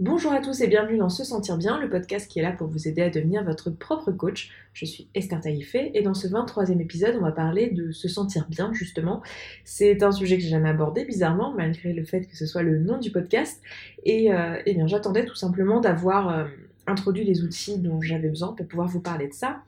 [0.00, 2.68] Bonjour à tous et bienvenue dans Se Sentir Bien, le podcast qui est là pour
[2.68, 4.50] vous aider à devenir votre propre coach.
[4.72, 8.46] Je suis Esther Taïfé et dans ce 23e épisode, on va parler de se sentir
[8.48, 9.20] bien justement.
[9.62, 12.78] C'est un sujet que j'ai jamais abordé bizarrement, malgré le fait que ce soit le
[12.78, 13.60] nom du podcast.
[14.04, 16.44] Et, euh, eh bien j'attendais tout simplement d'avoir euh,
[16.86, 19.64] introduit les outils dont j'avais besoin pour pouvoir vous parler de ça.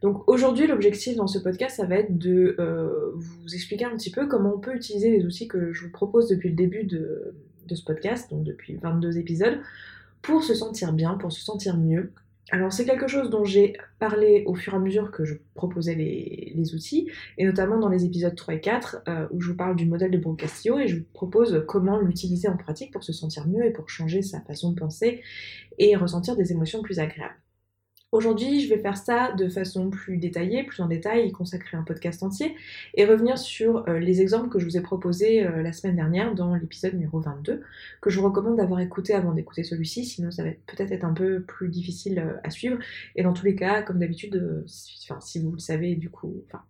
[0.00, 4.12] Donc aujourd'hui, l'objectif dans ce podcast, ça va être de euh, vous expliquer un petit
[4.12, 7.34] peu comment on peut utiliser les outils que je vous propose depuis le début de
[7.66, 9.60] de ce podcast, donc depuis 22 épisodes,
[10.22, 12.12] pour se sentir bien, pour se sentir mieux.
[12.50, 15.94] Alors c'est quelque chose dont j'ai parlé au fur et à mesure que je proposais
[15.94, 19.76] les, outils, et notamment dans les épisodes 3 et 4, euh, où je vous parle
[19.76, 23.46] du modèle de Broncastio, et je vous propose comment l'utiliser en pratique pour se sentir
[23.48, 25.22] mieux et pour changer sa façon de penser
[25.78, 27.41] et ressentir des émotions plus agréables.
[28.12, 31.82] Aujourd'hui, je vais faire ça de façon plus détaillée, plus en détail, y consacrer un
[31.82, 32.54] podcast entier
[32.92, 36.34] et revenir sur euh, les exemples que je vous ai proposés euh, la semaine dernière
[36.34, 37.62] dans l'épisode numéro 22,
[38.02, 41.14] que je vous recommande d'avoir écouté avant d'écouter celui-ci, sinon ça va peut-être être un
[41.14, 42.76] peu plus difficile euh, à suivre.
[43.16, 46.62] Et dans tous les cas, comme d'habitude, si vous le savez, du coup, enfin,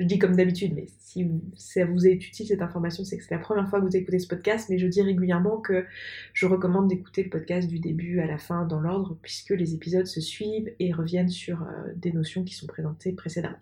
[0.00, 3.34] je dis comme d'habitude, mais si ça vous est utile cette information, c'est que c'est
[3.34, 5.84] la première fois que vous écoutez ce podcast, mais je dis régulièrement que
[6.32, 10.06] je recommande d'écouter le podcast du début à la fin dans l'ordre, puisque les épisodes
[10.06, 13.58] se suivent et reviennent sur euh, des notions qui sont présentées précédemment.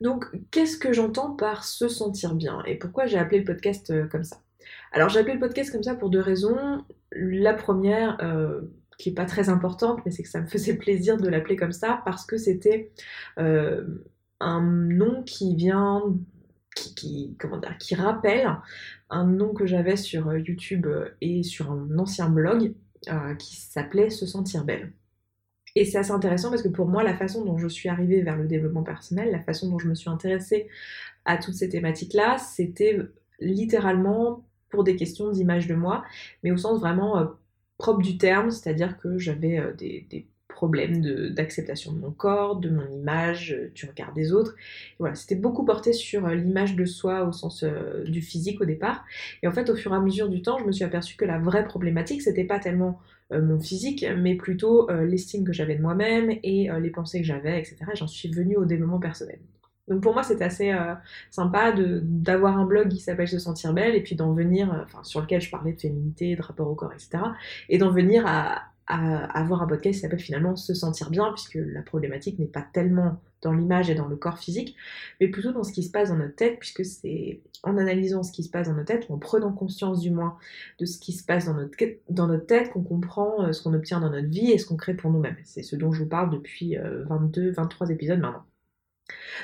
[0.00, 4.06] Donc, qu'est-ce que j'entends par se sentir bien et pourquoi j'ai appelé le podcast euh,
[4.06, 4.36] comme ça?
[4.92, 6.84] Alors, j'ai appelé le podcast comme ça pour deux raisons.
[7.10, 8.60] La première, euh,
[8.96, 11.72] qui est pas très importante, mais c'est que ça me faisait plaisir de l'appeler comme
[11.72, 12.92] ça parce que c'était
[14.40, 16.02] un nom qui vient,
[16.74, 18.48] qui, comment dire, qui rappelle
[19.10, 22.74] un nom que j'avais sur euh, YouTube euh, et sur un ancien blog
[23.08, 24.92] euh, qui s'appelait Se sentir belle.
[25.74, 28.36] Et c'est assez intéressant parce que pour moi, la façon dont je suis arrivée vers
[28.36, 30.68] le développement personnel, la façon dont je me suis intéressée
[31.24, 32.98] à toutes ces thématiques-là, c'était
[33.38, 36.04] littéralement pour des questions d'image de moi,
[36.42, 37.28] mais au sens vraiment
[37.76, 40.26] propre du terme, c'est-à-dire que j'avais des
[40.58, 44.56] problème d'acceptation de, mon corps, de mon image, euh, du regard des autres.
[44.98, 48.64] voilà, c'était beaucoup porté sur euh, l'image de soi au sens euh, du physique au
[48.64, 49.04] départ.
[49.44, 51.24] Et en fait, au fur et à mesure du temps, je me suis aperçue que
[51.24, 52.98] la vraie problématique, c'était pas tellement
[53.30, 57.76] mon physique, mais plutôt l'estime que j'avais de moi-même et les pensées que j'avais, etc.
[57.94, 59.38] J'en suis venue au développement personnel.
[59.86, 60.74] Donc pour moi, c'est assez
[61.30, 65.20] sympa d'avoir un blog qui s'appelle Se sentir belle et puis d'en venir, enfin sur
[65.20, 67.18] lequel je parlais de féminité, de rapport au corps, etc.
[67.68, 71.58] Et d'en venir à, à avoir un podcast qui s'appelle finalement Se sentir bien, puisque
[71.60, 74.76] la problématique n'est pas tellement dans l'image et dans le corps physique,
[75.20, 78.32] mais plutôt dans ce qui se passe dans notre tête, puisque c'est en analysant ce
[78.32, 80.36] qui se passe dans notre tête, ou en prenant conscience du moins
[80.78, 81.76] de ce qui se passe dans notre,
[82.08, 84.76] dans notre tête, qu'on comprend euh, ce qu'on obtient dans notre vie et ce qu'on
[84.76, 85.36] crée pour nous-mêmes.
[85.44, 88.44] C'est ce dont je vous parle depuis 22, euh, 23 épisodes maintenant.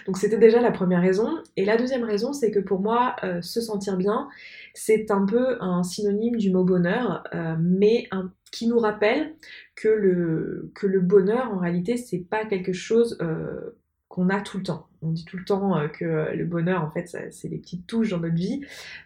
[0.06, 1.38] Donc c'était déjà la première raison.
[1.56, 4.28] Et la deuxième raison, c'est que pour moi, euh, se sentir bien,
[4.74, 7.24] c'est un peu un synonyme du mot bonheur,
[7.60, 9.34] mais un qui nous rappelle
[9.74, 13.76] que le, bonheur, en réalité, c'est pas quelque chose euh,
[14.06, 14.86] qu'on a tout le temps.
[15.02, 18.10] On dit tout le temps euh, que le bonheur, en fait, c'est des petites touches
[18.10, 18.60] dans notre vie.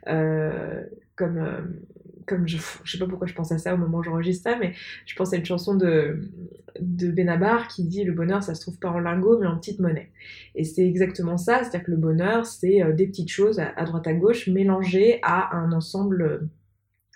[0.07, 0.83] Euh,
[1.17, 4.59] comme, je, je sais pas pourquoi je pense à ça au moment où j'enregistre ça,
[4.59, 4.75] mais
[5.07, 6.21] je pense à une chanson de,
[6.79, 10.13] Benabar qui dit le bonheur, ça se trouve pas en lingot, mais en petite monnaie.
[10.57, 14.13] Et c'est exactement ça, c'est-à-dire que le bonheur, c'est des petites choses à, droite à
[14.13, 16.51] gauche mélangées à un ensemble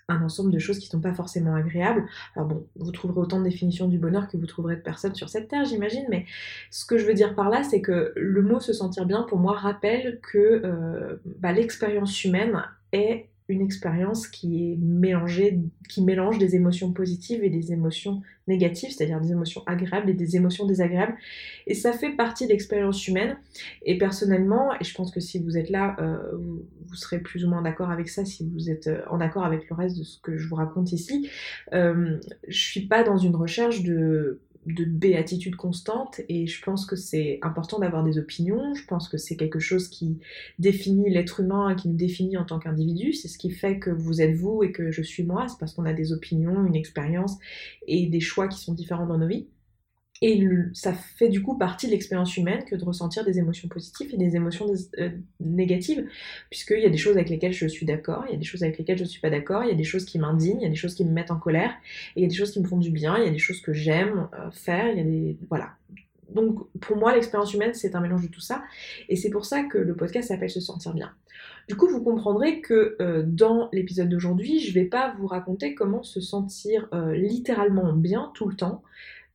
[0.09, 2.05] un ensemble de choses qui ne sont pas forcément agréables.
[2.37, 5.29] Alors bon, vous trouverez autant de définitions du bonheur que vous trouverez de personnes sur
[5.29, 6.27] cette terre, j'imagine, mais
[6.71, 9.39] ce que je veux dire par là, c'est que le mot se sentir bien, pour
[9.39, 12.62] moi, rappelle que euh, bah, l'expérience humaine
[12.93, 18.91] est une expérience qui est mélangée, qui mélange des émotions positives et des émotions négatives,
[18.91, 21.15] c'est-à-dire des émotions agréables et des émotions désagréables.
[21.67, 23.37] Et ça fait partie de l'expérience humaine.
[23.85, 26.17] Et personnellement, et je pense que si vous êtes là, euh,
[26.87, 29.69] vous, serez plus ou moins d'accord avec ça, si vous êtes euh, en accord avec
[29.69, 31.29] le reste de ce que je vous raconte ici,
[31.73, 32.19] euh,
[32.49, 37.39] je suis pas dans une recherche de de béatitude constante et je pense que c'est
[37.43, 40.19] important d'avoir des opinions, je pense que c'est quelque chose qui
[40.59, 43.91] définit l'être humain et qui nous définit en tant qu'individu, c'est ce qui fait que
[43.91, 46.77] vous êtes vous et que je suis moi, c'est parce qu'on a des opinions, une
[46.77, 47.39] expérience
[47.87, 49.47] et des choix qui sont différents dans nos vies.
[50.23, 50.41] Et
[50.73, 54.17] ça fait du coup partie de l'expérience humaine que de ressentir des émotions positives et
[54.17, 55.11] des émotions euh,
[55.41, 56.07] négatives,
[56.49, 58.63] puisqu'il y a des choses avec lesquelles je suis d'accord, il y a des choses
[58.63, 60.63] avec lesquelles je ne suis pas d'accord, il y a des choses qui m'indignent, il
[60.63, 61.73] y a des choses qui me mettent en colère,
[62.15, 63.39] et il y a des choses qui me font du bien, il y a des
[63.39, 65.37] choses que j'aime euh, faire, il y a des...
[65.49, 65.71] Voilà.
[66.31, 68.63] Donc pour moi, l'expérience humaine, c'est un mélange de tout ça,
[69.09, 71.11] et c'est pour ça que le podcast s'appelle Se sentir bien.
[71.69, 75.75] Du coup, vous comprendrez que euh, dans l'épisode d'aujourd'hui, je ne vais pas vous raconter
[75.75, 78.83] comment se sentir littéralement bien tout le temps,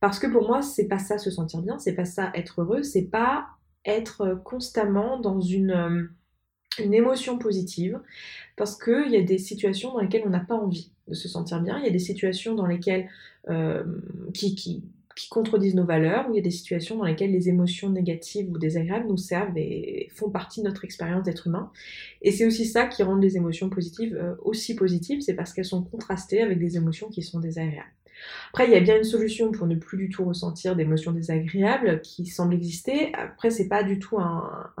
[0.00, 2.82] parce que pour moi, c'est pas ça se sentir bien, c'est pas ça être heureux,
[2.82, 3.48] c'est pas
[3.84, 6.04] être constamment dans une, euh,
[6.82, 8.00] une émotion positive
[8.56, 11.60] parce qu'il y a des situations dans lesquelles on n'a pas envie de se sentir
[11.62, 13.08] bien, il y a des situations dans lesquelles
[13.48, 13.84] euh,
[14.34, 14.84] qui, qui,
[15.16, 18.50] qui, contredisent nos valeurs, ou il y a des situations dans lesquelles les émotions négatives
[18.50, 21.72] ou désagréables nous servent et font partie de notre expérience d'être humain.
[22.20, 25.64] Et c'est aussi ça qui rend les émotions positives euh, aussi positives, c'est parce qu'elles
[25.64, 27.88] sont contrastées avec des émotions qui sont désagréables.
[28.50, 32.00] Après, il y a bien une solution pour ne plus du tout ressentir d'émotions désagréables
[32.00, 33.12] qui semble exister.
[33.14, 34.72] Après, c'est pas du tout un,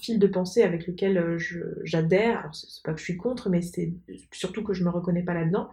[0.00, 1.38] fil de pensée avec lequel euh,
[1.84, 2.40] j'adhère.
[2.40, 3.92] Alors, c'est pas que je suis contre, mais c'est
[4.32, 5.70] surtout que je me reconnais pas là-dedans.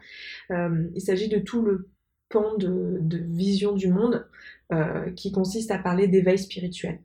[0.51, 1.89] Euh, il s'agit de tout le
[2.29, 2.99] pan de,
[3.29, 4.27] vision du monde
[4.73, 6.99] euh, qui consiste à parler d'éveil spirituel.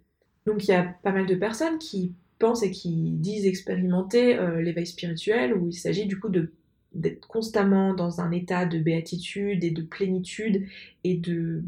[0.46, 4.86] Donc, il y a pas mal de personnes qui pensent et qui disent expérimenter l'éveil
[4.86, 6.50] spirituel, où il s'agit du coup de
[6.94, 10.66] d'être constamment dans un état de béatitude et de plénitude
[11.04, 11.62] et de,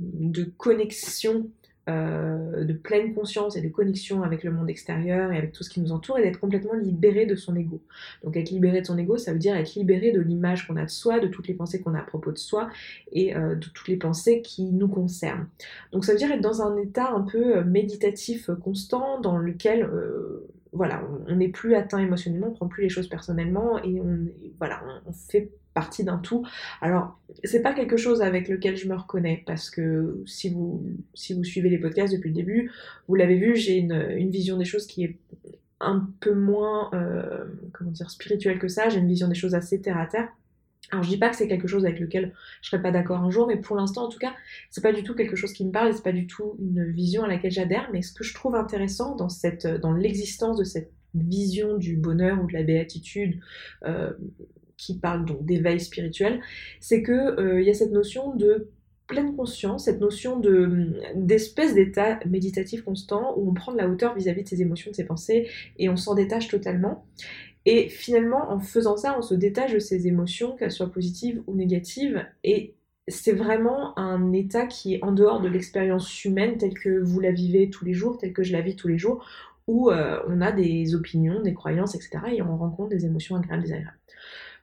[0.56, 1.48] connexion,
[1.88, 5.70] euh, de pleine conscience et de connexion avec le monde extérieur et avec tout ce
[5.70, 7.80] qui nous entoure et d'être complètement libéré de son ego.
[8.22, 10.84] Donc être libéré de son ego, ça veut dire être libéré de l'image qu'on a
[10.84, 12.68] de soi, de toutes les pensées qu'on a à propos de soi
[13.12, 15.48] et euh, de toutes les pensées qui nous concernent.
[15.92, 19.88] Donc ça veut dire être dans un état un peu euh, méditatif constant dans lequel
[20.74, 24.26] voilà, on n'est plus atteint émotionnellement, on prend plus les choses personnellement et on,
[24.58, 26.44] voilà, on, fait partie d'un tout.
[26.80, 30.84] Alors, c'est pas quelque chose avec lequel je me reconnais parce que si vous,
[31.14, 32.72] si vous suivez les podcasts depuis le début,
[33.08, 35.16] vous l'avez vu, j'ai une, vision des choses qui est
[35.80, 38.88] un peu moins, euh, comment dire, spirituelle que ça.
[38.88, 40.28] J'ai une vision des choses assez terre à terre.
[40.90, 42.32] Alors je dis pas que c'est quelque chose avec lequel
[42.62, 44.34] je serais pas d'accord un jour, mais pour l'instant en tout cas,
[44.70, 46.84] c'est pas du tout quelque chose qui me parle et c'est pas du tout une
[46.90, 47.88] vision à laquelle j'adhère.
[47.92, 52.42] Mais ce que je trouve intéressant dans cette, dans l'existence de cette vision du bonheur
[52.42, 53.40] ou de la béatitude,
[53.84, 54.12] euh,
[54.76, 56.40] qui parle donc d'éveil spirituel,
[56.80, 58.70] c'est que euh, il y a cette notion de
[59.06, 64.14] pleine conscience, cette notion de d'espèce d'état méditatif constant où on prend de la hauteur
[64.14, 65.48] vis-à-vis -vis de ses émotions, de ses pensées
[65.78, 67.04] et on s'en détache totalement.
[67.66, 71.54] Et finalement, en faisant ça, on se détache de ses émotions, qu'elles soient positives ou
[71.54, 72.74] négatives, et
[73.08, 77.32] c'est vraiment un état qui est en dehors de l'expérience humaine telle que vous la
[77.32, 79.26] vivez tous les jours, telle que je la vis tous les jours,
[79.66, 82.18] où euh, on a des opinions, des croyances, etc.
[82.32, 83.98] et on rencontre des émotions agréables, désagréables.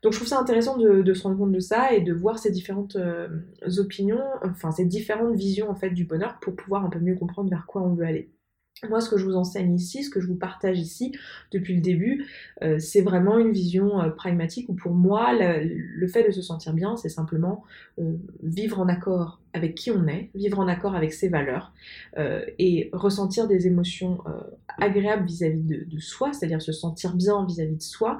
[0.02, 2.50] Donc je trouve ça intéressant de, se rendre compte de ça et de voir ces
[2.52, 3.28] différentes euh,
[3.78, 7.50] opinions, enfin ces différentes visions en fait du bonheur pour pouvoir un peu mieux comprendre
[7.50, 8.32] vers quoi on veut aller.
[8.90, 11.12] Moi, ce que je vous enseigne ici, ce que je vous partage ici
[11.52, 12.26] depuis le début,
[12.64, 16.74] euh, c'est vraiment une vision euh, pragmatique où pour moi, le, fait de se sentir
[16.74, 17.64] bien, c'est simplement
[18.00, 21.74] euh, vivre en accord avec qui on est, vivre en accord avec ses valeurs
[22.18, 24.20] et ressentir des émotions
[24.78, 28.18] agréables vis-à-vis de, soi, c'est-à-dire se sentir bien vis-à-vis de soi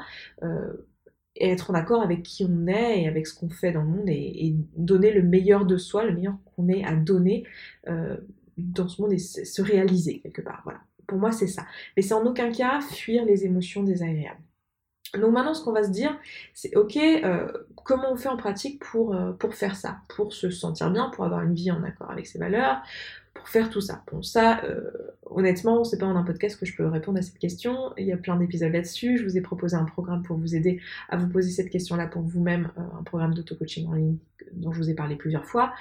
[1.38, 3.88] et être en accord avec qui on est et avec ce qu'on fait dans le
[3.88, 7.46] monde et, et, donner le meilleur de soi, le meilleur qu'on ait à donner
[8.62, 10.62] dans ce monde et se réaliser quelque part.
[10.64, 10.80] Voilà.
[11.08, 11.66] Pour moi, c'est ça.
[11.96, 14.42] Mais c'est en aucun cas fuir les émotions désagréables.
[15.20, 16.18] Donc maintenant, ce qu'on va se dire,
[16.54, 17.52] c'est ok, euh,
[17.84, 21.26] comment on fait en pratique pour, euh, pour faire ça, pour se sentir bien, pour
[21.26, 22.82] avoir une vie en accord avec ses valeurs,
[23.34, 24.04] pour faire tout ça.
[24.10, 24.90] Bon, ça, euh,
[25.26, 27.92] honnêtement, c'est pas en un podcast que je peux répondre à cette question.
[27.98, 29.18] Il y a plein d'épisodes là-dessus.
[29.18, 30.80] Je vous ai proposé un programme pour vous aider
[31.10, 34.18] à vous poser cette question-là pour vous-même, un programme d'auto-coaching en ligne
[34.54, 35.74] dont je vous ai parlé plusieurs fois.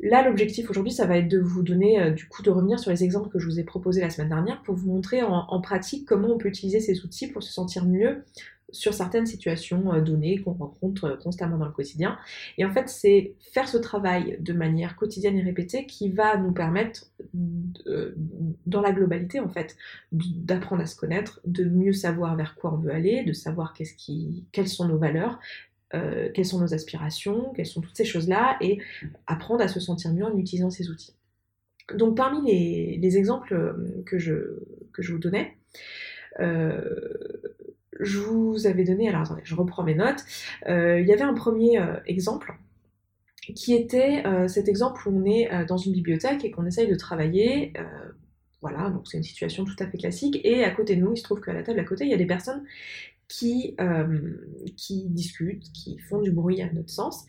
[0.00, 2.90] Là, l'objectif aujourd'hui, ça va être de vous donner, euh, du coup, de revenir sur
[2.90, 6.06] les exemples que je vous ai proposés la semaine dernière pour vous montrer en, pratique
[6.06, 8.24] comment on peut utiliser ces outils pour se sentir mieux
[8.70, 12.18] sur certaines situations euh, données qu'on rencontre euh, constamment dans le quotidien.
[12.58, 16.52] Et en fait, c'est faire ce travail de manière quotidienne et répétée qui va nous
[16.52, 19.76] permettre, dans la globalité, en fait,
[20.10, 23.74] d'apprendre à se connaître, de mieux savoir vers quoi on veut aller, de savoir
[24.52, 25.38] quelles sont nos valeurs,
[25.94, 28.78] euh, quelles sont nos aspirations, quelles sont toutes ces choses-là, et
[29.26, 31.14] apprendre à se sentir mieux en utilisant ces outils.
[31.94, 34.32] Donc parmi les, exemples euh, que je,
[34.98, 35.56] vous donnais,
[36.40, 37.12] euh,
[38.00, 40.24] je vous avais donné, alors attendez, je reprends mes notes,
[40.66, 42.54] il y avait un premier exemple
[43.54, 47.72] qui était cet exemple où on est dans une bibliothèque et qu'on essaye de travailler.
[48.62, 50.40] voilà, donc c'est une situation tout à fait classique.
[50.42, 52.14] Et à côté de nous, il se trouve qu'à la table à côté, il y
[52.14, 52.64] a des personnes
[53.28, 54.20] qui, euh,
[54.76, 57.24] qui discutent, qui font du bruit à notre sens.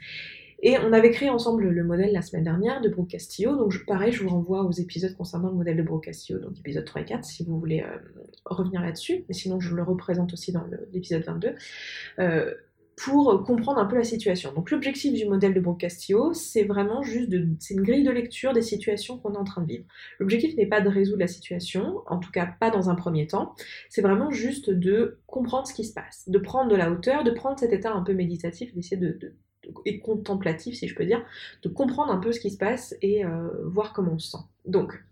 [0.61, 3.55] Et on avait créé ensemble le modèle la semaine dernière de Brooke Castillo.
[3.55, 6.85] Donc pareil, je vous renvoie aux épisodes concernant le modèle de Brooke Castillo, donc épisode
[6.85, 7.97] 3 et 4, si vous voulez euh,
[8.45, 9.25] revenir là-dessus.
[9.27, 11.55] Mais sinon, je le représente aussi dans l'épisode 22.
[12.19, 12.53] Euh,
[12.95, 14.53] pour comprendre un peu la situation.
[14.53, 18.11] Donc l'objectif du modèle de Brooke Castillo, c'est vraiment juste de, c'est une grille de
[18.11, 19.85] lecture des situations qu'on est en train de vivre.
[20.19, 23.53] L'objectif n'est pas de résoudre la situation, en tout cas pas dans un premier temps,
[23.89, 27.31] c'est vraiment juste de comprendre ce qui se passe, de prendre de la hauteur, de
[27.31, 29.33] prendre cet état un peu méditatif, d'essayer de,
[29.85, 31.25] et contemplatif si je peux dire,
[31.63, 34.43] de comprendre un peu ce qui se passe et euh, voir comment on se sent.
[34.65, 35.03] Donc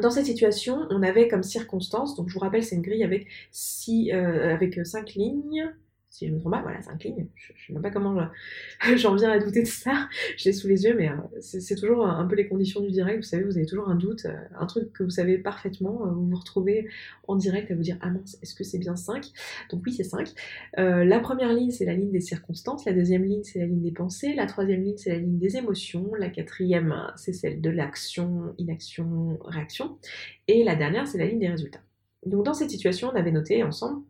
[0.00, 3.28] dans cette situation, on avait comme circonstance, donc je vous rappelle, c'est une grille avec,
[3.52, 5.72] six, euh, avec cinq lignes,
[6.14, 7.26] si je me trompe pas, voilà, cinq lignes.
[7.34, 8.14] Je, je sais même pas comment
[8.96, 10.08] j'en viens à douter de ça.
[10.36, 13.16] Je l'ai sous les yeux, mais euh, c'est toujours un, peu les conditions du direct.
[13.16, 16.06] Vous savez, vous avez toujours un doute, euh, un truc que vous savez parfaitement.
[16.06, 16.88] vous vous retrouvez
[17.26, 19.26] en direct à vous dire Ah mince, est-ce que c'est bien 5
[19.70, 20.32] Donc oui, c'est 5.
[20.76, 22.84] la première ligne, c'est la ligne des circonstances.
[22.84, 24.34] La deuxième ligne, c'est la ligne des pensées.
[24.34, 26.14] La troisième ligne, c'est la ligne des émotions.
[26.14, 29.98] La quatrième, c'est celle de l'action, inaction, réaction.
[30.46, 31.82] Et la dernière, c'est la ligne des résultats.
[32.24, 34.02] Donc dans cette situation, on avait noté ensemble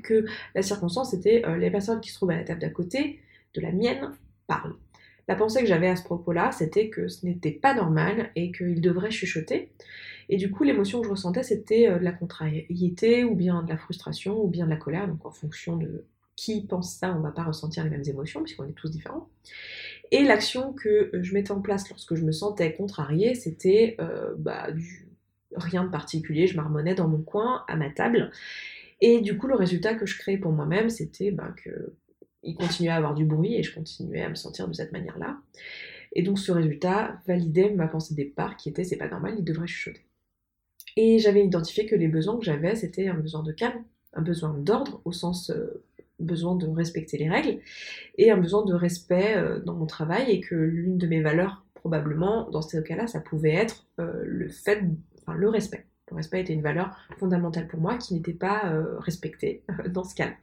[0.00, 3.20] que la circonstance était euh, les personnes qui se trouvent à la table d'à côté
[3.54, 4.10] de la mienne
[4.46, 4.76] parlent.
[5.28, 8.80] La pensée que j'avais à ce propos-là, c'était que ce n'était pas normal et qu'ils
[8.80, 9.70] devraient chuchoter.
[10.30, 13.68] Et du coup, l'émotion que je ressentais, c'était euh, de la contrariété, ou bien de
[13.68, 15.06] la frustration, ou bien de la colère.
[15.06, 16.04] Donc en fonction de
[16.36, 19.28] qui pense ça, on ne va pas ressentir les mêmes émotions, puisqu'on est tous différents.
[20.12, 24.70] Et l'action que je mettais en place lorsque je me sentais contrariée, c'était euh, bah,
[24.70, 25.08] du...
[25.56, 26.46] rien de particulier.
[26.46, 28.30] Je marmonnais dans mon coin, à ma table.
[29.00, 31.94] Et du coup, le résultat que je créais pour moi-même, c'était ben, que
[32.42, 35.38] il continuait à avoir du bruit et je continuais à me sentir de cette manière-là.
[36.12, 39.44] Et donc ce résultat validait ma pensée de départ qui était c'est pas normal, il
[39.44, 40.06] devrait chuchoter.
[40.96, 44.54] Et j'avais identifié que les besoins que j'avais, c'était un besoin de calme, un besoin
[44.54, 45.84] d'ordre au sens euh,
[46.18, 47.60] besoin de respecter les règles
[48.16, 51.64] et un besoin de respect euh, dans mon travail et que l'une de mes valeurs
[51.74, 54.82] probablement dans ce cas-là ça pouvait être euh, le fait
[55.20, 58.98] enfin le respect le respect était une valeur fondamentale pour moi qui n'était pas euh,
[58.98, 60.34] respectée euh, dans ce cas-là.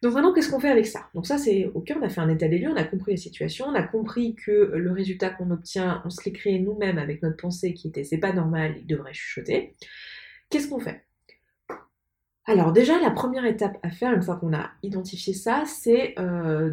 [0.00, 1.08] Donc maintenant, qu'est-ce qu'on fait avec ça?
[1.14, 3.16] Donc ça, c'est ok, on a fait un état des lieux, on a compris la
[3.16, 7.20] situation, on a compris que le résultat qu'on obtient, on se l'est créé nous-mêmes avec
[7.22, 9.74] notre pensée qui était c'est pas normal, il devrait chuchoter.
[10.50, 11.04] Qu'est-ce qu'on fait?
[12.44, 16.70] Alors déjà, la première étape à faire, une fois qu'on a identifié ça, c'est euh,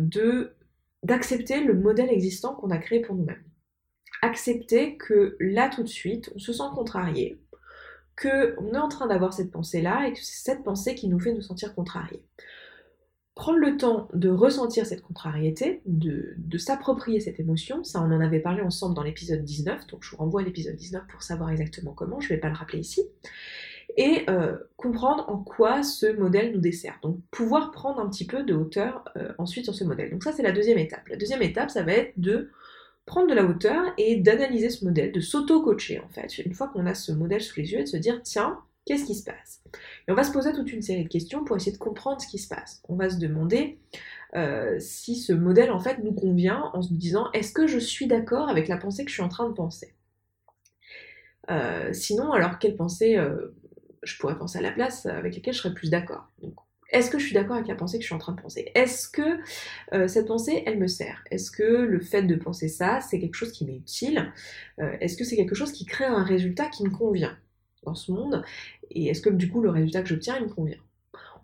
[1.04, 3.44] d'accepter le modèle existant qu'on a créé pour nous-mêmes.
[4.22, 7.42] Accepter que là tout de suite, on se sent contrarié,
[8.22, 11.34] qu'on est en train d'avoir cette pensée-là et que c'est cette pensée qui nous fait
[11.34, 12.24] nous sentir contrariés.
[13.36, 18.40] Prendre le temps de ressentir cette contrariété, de, s'approprier cette émotion, ça on en avait
[18.40, 21.92] parlé ensemble dans l'épisode 19, donc je vous renvoie à l'épisode 19 pour savoir exactement
[21.92, 23.02] comment, je ne vais pas le rappeler ici,
[23.98, 26.98] et euh, comprendre en quoi ce modèle nous dessert.
[27.04, 30.12] Donc pouvoir prendre un petit peu de hauteur euh, ensuite sur ce modèle.
[30.12, 31.06] Donc ça c'est la deuxième étape.
[31.10, 32.52] La deuxième étape, ça va être de
[33.06, 36.86] prendre de la hauteur et d'analyser ce modèle, de s'auto-coacher en fait, une fois qu'on
[36.86, 39.62] a ce modèle sous les yeux et de se dire tiens, qu'est-ce qui se passe?
[40.08, 42.28] Et on va se poser toute une série de questions pour essayer de comprendre ce
[42.28, 42.82] qui se passe.
[42.90, 43.80] On va se demander
[44.36, 48.08] euh, si ce modèle en fait nous convient en se disant est-ce que je suis
[48.08, 49.96] d'accord avec la pensée que je suis en train de penser?
[51.50, 53.56] Euh, Sinon, alors quelle pensée euh,
[54.04, 56.32] je pourrais penser à la place avec laquelle je serais plus d'accord?
[56.90, 58.72] Est-ce que je suis d'accord avec la pensée que je suis en train de penser?
[58.76, 59.40] Est-ce que
[59.94, 61.24] euh, cette pensée, elle me sert?
[61.32, 64.32] Est-ce que le fait de penser ça, c'est quelque chose qui m'est utile
[64.80, 67.38] euh, Est-ce que c'est quelque chose qui crée un résultat qui me convient
[67.84, 68.44] dans ce monde?
[68.92, 70.85] Et est-ce que du coup le résultat que j'obtiens, il me convient?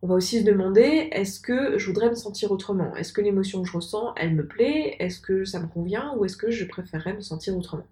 [0.03, 2.95] On va aussi se demander, est-ce que je voudrais me sentir autrement?
[2.95, 4.95] Est-ce que l'émotion que je ressens, elle me plaît?
[4.99, 6.15] Est-ce que ça me convient?
[6.17, 7.85] Ou est-ce que je préférerais me sentir autrement?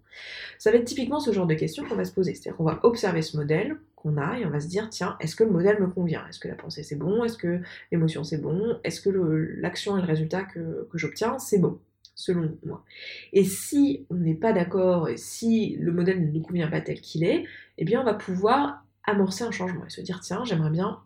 [0.58, 2.34] Ça va être typiquement ce genre de questions qu'on va se poser.
[2.34, 5.36] C'est-à-dire qu'on va observer ce modèle qu'on a et on va se dire, tiens, est-ce
[5.36, 6.26] que le modèle me convient?
[6.28, 7.24] Est-ce que la pensée c'est bon?
[7.24, 7.62] Est-ce que
[7.92, 8.80] l'émotion c'est bon?
[8.84, 11.80] Est-ce que l'action et le résultat que, j'obtiens c'est bon
[12.16, 12.84] selon moi?
[13.34, 17.02] Et si on n'est pas d'accord, et si le modèle ne nous convient pas tel
[17.02, 17.44] qu'il est,
[17.78, 21.00] eh bien on va pouvoir amorcer un changement et se dire tiens, j'aimerais bien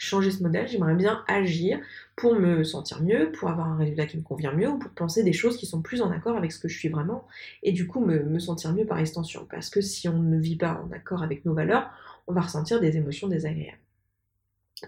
[0.00, 1.78] changer ce modèle, j'aimerais bien agir
[2.16, 5.22] pour me sentir mieux, pour avoir un résultat qui me convient mieux, ou pour penser
[5.22, 7.28] des choses qui sont plus en accord avec ce que je suis vraiment,
[7.62, 9.46] et du coup me, sentir mieux par extension.
[9.50, 11.90] Parce que si on ne vit pas en accord avec nos valeurs,
[12.26, 13.78] on va ressentir des émotions désagréables.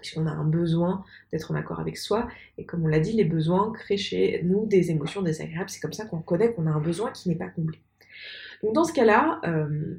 [0.01, 2.27] Puisqu'on a un besoin d'être en accord avec soi,
[2.57, 5.93] et comme on l'a dit, les besoins créent chez nous des émotions désagréables, c'est comme
[5.93, 7.79] ça qu'on connaît qu'on a un besoin qui n'est pas comblé.
[8.63, 9.95] Donc dans ce cas-là, euh,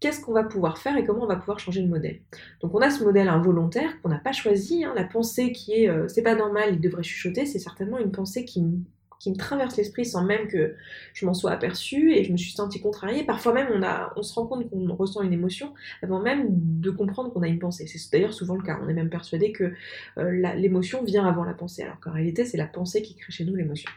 [0.00, 2.20] qu'est-ce qu'on va pouvoir faire et comment on va pouvoir changer le modèle.
[2.60, 4.92] Donc on a ce modèle involontaire qu'on n'a pas choisi, hein.
[4.94, 8.44] la pensée qui est euh, c'est pas normal, il devrait chuchoter, c'est certainement une pensée
[8.44, 10.76] qui, me traverse l'esprit sans même que
[11.12, 13.24] je m'en sois aperçue et je me suis sentie contrariée.
[13.24, 16.46] Parfois même on, a, on se rend compte qu'on ressent une émotion avant même
[16.80, 17.88] de comprendre qu'on a une pensée.
[17.88, 19.72] C'est d'ailleurs souvent le cas, on est même persuadé que
[20.18, 23.44] euh, l'émotion vient avant la pensée, alors qu'en réalité c'est la pensée qui crée chez
[23.44, 23.90] nous l'émotion.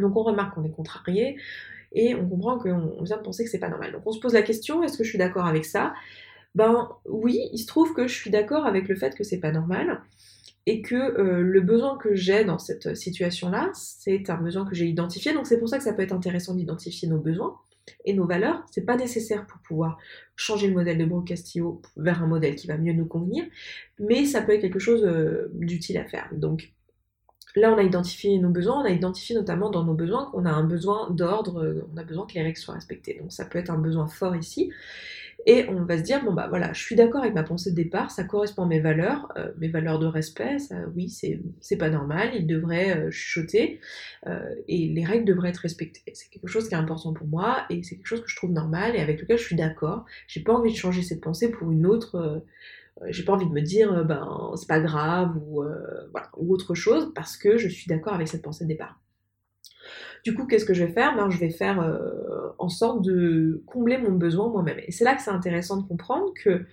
[0.00, 1.36] Donc on remarque qu'on est contrarié,
[1.94, 3.92] et on comprend qu'on vient de penser que c'est pas normal.
[3.92, 5.94] Donc on se pose la question, est-ce que je suis d'accord avec ça?
[6.54, 9.50] Ben oui, il se trouve que je suis d'accord avec le fait que c'est pas
[9.50, 10.02] normal
[10.66, 14.86] et que euh, le besoin que j'ai dans cette situation-là, c'est un besoin que j'ai
[14.86, 15.32] identifié.
[15.32, 17.58] Donc c'est pour ça que ça peut être intéressant d'identifier nos besoins
[18.04, 18.64] et nos valeurs.
[18.70, 19.98] C'est pas nécessaire pour pouvoir
[20.36, 23.44] changer le modèle de Brooke Castillo vers un modèle qui va mieux nous convenir,
[23.98, 26.30] mais ça peut être quelque chose euh, d'utile à faire.
[26.32, 26.72] Donc
[27.56, 30.50] Là, on a identifié nos besoins, on a identifié notamment dans nos besoins qu'on a
[30.50, 33.18] un besoin d'ordre, on a besoin que les règles soient respectées.
[33.20, 34.72] Donc ça peut être un besoin fort ici.
[35.46, 37.76] Et on va se dire, bon bah voilà, je suis d'accord avec ma pensée de
[37.76, 41.90] départ, ça correspond à mes valeurs, euh, mes valeurs de respect, ça, oui, c'est pas
[41.90, 43.78] normal, il devrait euh, chuchoter,
[44.26, 46.02] euh, et les règles devraient être respectées.
[46.14, 48.52] C'est quelque chose qui est important pour moi, et c'est quelque chose que je trouve
[48.52, 50.06] normal, et avec lequel je suis d'accord.
[50.28, 52.42] J'ai pas envie de changer cette pensée pour une autre,
[53.08, 55.62] j'ai pas envie de me dire, ben, c'est pas grave, ou,
[56.12, 59.00] voilà, ou autre chose, parce que je suis d'accord avec cette pensée de départ.
[60.24, 61.14] Du coup, qu'est-ce que je vais faire?
[61.14, 64.78] Ben, Je vais faire euh, en sorte de combler mon besoin moi-même.
[64.86, 66.64] Et c'est là que c'est intéressant de comprendre que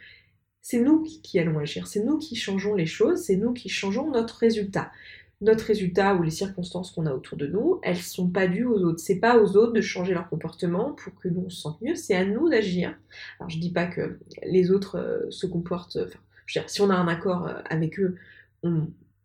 [0.62, 4.10] c'est nous qui, allons agir, c'est nous qui changeons les choses, c'est nous qui changeons
[4.10, 4.92] notre résultat.
[5.42, 8.80] Notre résultat ou les circonstances qu'on a autour de nous, elles sont pas dues aux
[8.84, 9.00] autres.
[9.00, 11.96] C'est pas aux autres de changer leur comportement pour que nous on se sente mieux,
[11.96, 12.96] c'est à nous d'agir.
[13.40, 15.98] Alors je dis pas que les autres euh, se comportent,
[16.46, 18.18] je veux dire, si on a un accord euh, avec eux,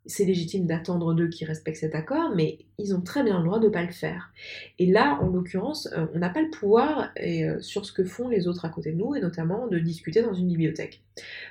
[0.06, 3.58] c'est légitime d'attendre d'eux qu'ils respectent cet accord, mais ils ont très bien le droit
[3.58, 4.32] de ne pas le faire.
[4.78, 7.10] Et là, en l'occurrence, euh, on n'a pas le pouvoir
[7.60, 10.32] sur ce que font les autres à côté de nous, et notamment de discuter dans
[10.32, 11.02] une bibliothèque.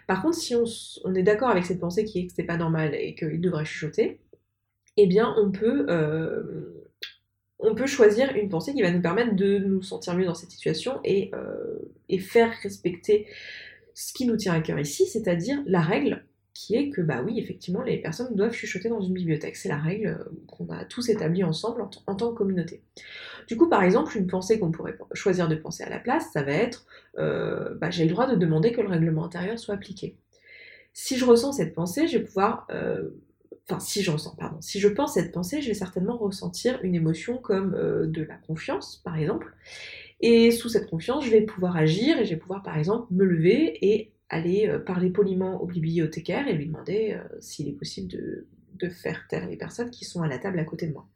[0.07, 2.95] Par contre, si on, est d'accord avec cette pensée qui est que c'est pas normal
[2.95, 4.19] et qu'il devrait chuchoter,
[4.97, 6.85] eh bien, on peut, euh,
[7.59, 10.51] on peut choisir une pensée qui va nous permettre de nous sentir mieux dans cette
[10.51, 11.31] situation et,
[12.09, 13.27] et faire respecter
[13.93, 16.23] ce qui nous tient à cœur ici, c'est-à-dire la règle
[16.55, 19.57] qui est que, bah oui, effectivement, les personnes doivent chuchoter dans une bibliothèque.
[19.57, 22.81] C'est la règle euh, qu'on a tous établie ensemble en, tant que communauté.
[23.47, 26.43] Du coup, par exemple, une pensée qu'on pourrait choisir de penser à la place, ça
[26.43, 26.85] va être
[27.19, 30.15] euh, bah, j'ai le droit de demander que le règlement intérieur soit appliqué.
[30.93, 32.65] Si je ressens cette pensée, je vais pouvoir.
[32.71, 33.09] Euh,
[33.67, 34.61] enfin, si je ressens, pardon.
[34.61, 39.01] Si je pense cette pensée, je vais certainement ressentir une émotion comme de la confiance,
[39.03, 39.53] par exemple.
[40.21, 43.25] Et sous cette confiance, je vais pouvoir agir et je vais pouvoir, par exemple, me
[43.25, 48.11] lever et aller euh, parler poliment au bibliothécaire et lui demander euh, s'il est possible
[48.11, 48.47] de,
[48.89, 51.07] faire taire les personnes qui sont à la table à côté de moi.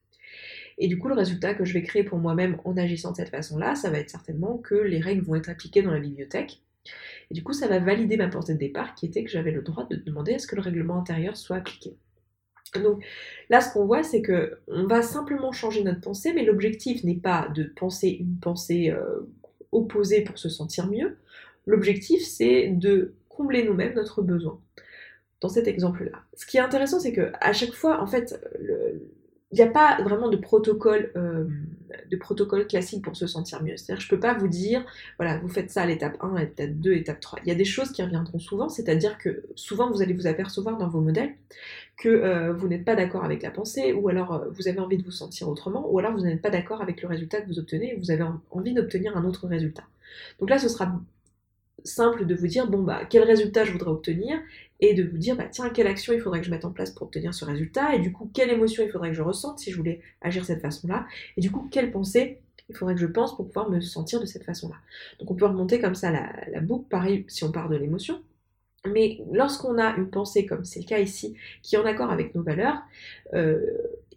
[0.80, 3.30] Et du coup, le résultat que je vais créer pour moi-même en agissant de cette
[3.30, 6.64] façon-là, ça va être certainement que les règles vont être appliquées dans la bibliothèque.
[7.30, 9.62] Et du coup, ça va valider ma pensée de départ qui était que j'avais le
[9.62, 11.96] droit de demander à ce que le règlement intérieur soit appliqué.
[12.76, 13.04] Donc
[13.50, 17.16] là, ce qu'on voit, c'est que on va simplement changer notre pensée, mais l'objectif n'est
[17.16, 19.22] pas de penser une pensée euh,
[19.72, 21.18] opposée pour se sentir mieux.
[21.66, 24.60] L'objectif, c'est de combler nous-mêmes notre besoin.
[25.42, 26.12] Dans cet exemple-là.
[26.34, 28.46] Ce qui est intéressant, c'est que à chaque fois, en fait,
[29.52, 31.46] il n'y a pas vraiment de protocole, euh,
[32.12, 33.78] de protocole classique pour se sentir mieux.
[33.78, 34.86] C'est-à-dire, je ne peux pas vous dire,
[35.18, 37.40] voilà, vous faites ça à l'étape 1, à l'étape 2, étape 3.
[37.44, 40.78] Il y a des choses qui reviendront souvent, c'est-à-dire que souvent vous allez vous apercevoir
[40.78, 41.34] dans vos modèles
[41.98, 44.98] que euh, vous n'êtes pas d'accord avec la pensée, ou alors euh, vous avez envie
[44.98, 47.58] de vous sentir autrement, ou alors vous n'êtes pas d'accord avec le résultat que vous
[47.58, 49.84] obtenez, et vous avez envie d'obtenir un autre résultat.
[50.40, 50.92] Donc là, ce sera
[51.84, 54.38] simple de vous dire bon bah quel résultat je voudrais obtenir
[54.80, 56.92] et de vous dire bah tiens quelle action il faudrait que je mette en place
[56.92, 59.72] pour obtenir ce résultat et du coup quelle émotion il faudrait que je ressente si
[59.72, 61.06] je voulais agir de cette façon-là
[61.38, 62.40] et du coup quelle pensée
[62.70, 64.76] il faudrait que je pense pour pouvoir me sentir de cette façon-là.
[65.20, 68.22] Donc on peut remonter comme ça la, boucle, pareil si on part de l'émotion.
[68.86, 72.34] Mais lorsqu'on a une pensée, comme c'est le cas ici, qui est en accord avec
[72.34, 72.82] nos valeurs,
[73.34, 73.60] euh,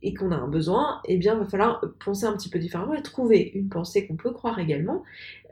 [0.03, 2.95] et qu'on a un besoin, eh bien, il va falloir penser un petit peu différemment
[2.95, 5.03] et trouver une pensée qu'on peut croire également,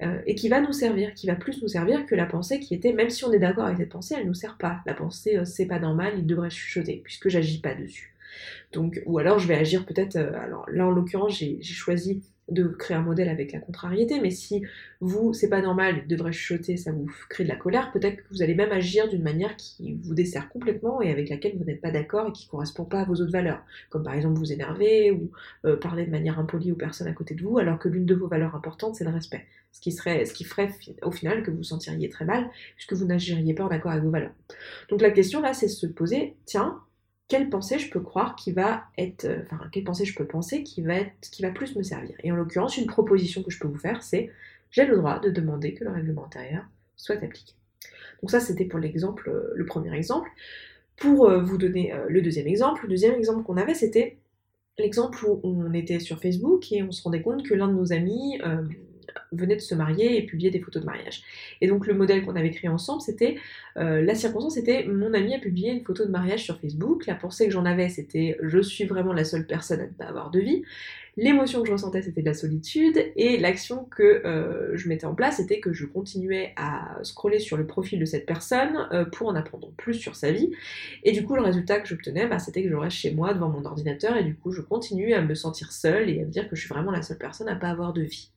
[0.02, 2.74] euh, et qui va nous servir, qui va plus nous servir que la pensée qui
[2.74, 4.80] était, même si on est d'accord avec cette pensée, elle ne nous sert pas.
[4.86, 8.14] La pensée, euh, c'est pas normal, il devrait chuchoter, puisque j'agis pas dessus.
[8.72, 12.96] Donc, ou alors je vais agir peut-être, alors là en l'occurrence, j'ai choisi de créer
[12.96, 14.62] un modèle avec la contrariété, mais si
[15.00, 18.22] vous, c'est pas normal, il devrait chuchoter, ça vous crée de la colère, peut-être que
[18.30, 21.80] vous allez même agir d'une manière qui vous dessert complètement et avec laquelle vous n'êtes
[21.80, 25.10] pas d'accord et qui correspond pas à vos autres valeurs, comme par exemple vous énerver
[25.12, 25.30] ou
[25.64, 28.14] euh, parler de manière impolie aux personnes à côté de vous, alors que l'une de
[28.14, 29.46] vos valeurs importantes, c'est le respect.
[29.72, 30.70] Ce qui, serait, ce qui ferait
[31.02, 34.02] au final que vous vous sentiriez très mal, puisque vous n'agiriez pas en accord avec
[34.02, 34.32] vos valeurs.
[34.88, 36.80] Donc la question là, c'est se poser, tiens,
[37.30, 40.64] quelle pensée je peux croire qui va être, euh, enfin, quelle pensée je peux penser
[40.64, 42.16] qui va être, qui va plus me servir.
[42.24, 44.30] Et en l'occurrence, une proposition que je peux vous faire, c'est
[44.70, 46.64] j'ai le droit de demander que le règlement intérieur
[46.96, 47.54] soit appliqué.
[48.20, 50.28] Donc ça, c'était pour l'exemple, euh, le premier exemple.
[50.96, 54.18] Pour euh, vous donner le deuxième exemple, le deuxième exemple qu'on avait, c'était
[54.76, 57.92] l'exemple où on était sur Facebook et on se rendait compte que l'un de nos
[57.92, 58.38] amis
[59.33, 61.23] venait de se marier et publier des photos de mariage.
[61.61, 63.37] Et donc le modèle qu'on avait créé ensemble, c'était
[63.77, 67.07] euh, la circonstance, c'était mon ami a publié une photo de mariage sur Facebook.
[67.07, 70.07] La pensée que j'en avais, c'était je suis vraiment la seule personne à ne pas
[70.07, 70.62] avoir de vie.
[71.16, 75.14] L'émotion que je ressentais, c'était de la solitude, et l'action que euh, je mettais en
[75.14, 79.29] place, c'était que je continuais à scroller sur le profil de cette personne euh, pour
[79.29, 80.51] en apprendre plus sur sa vie.
[81.03, 83.49] Et du coup, le résultat que j'obtenais, bah, c'était que je reste chez moi devant
[83.49, 86.49] mon ordinateur, et du coup, je continue à me sentir seule et à me dire
[86.49, 88.31] que je suis vraiment la seule personne à pas avoir de vie.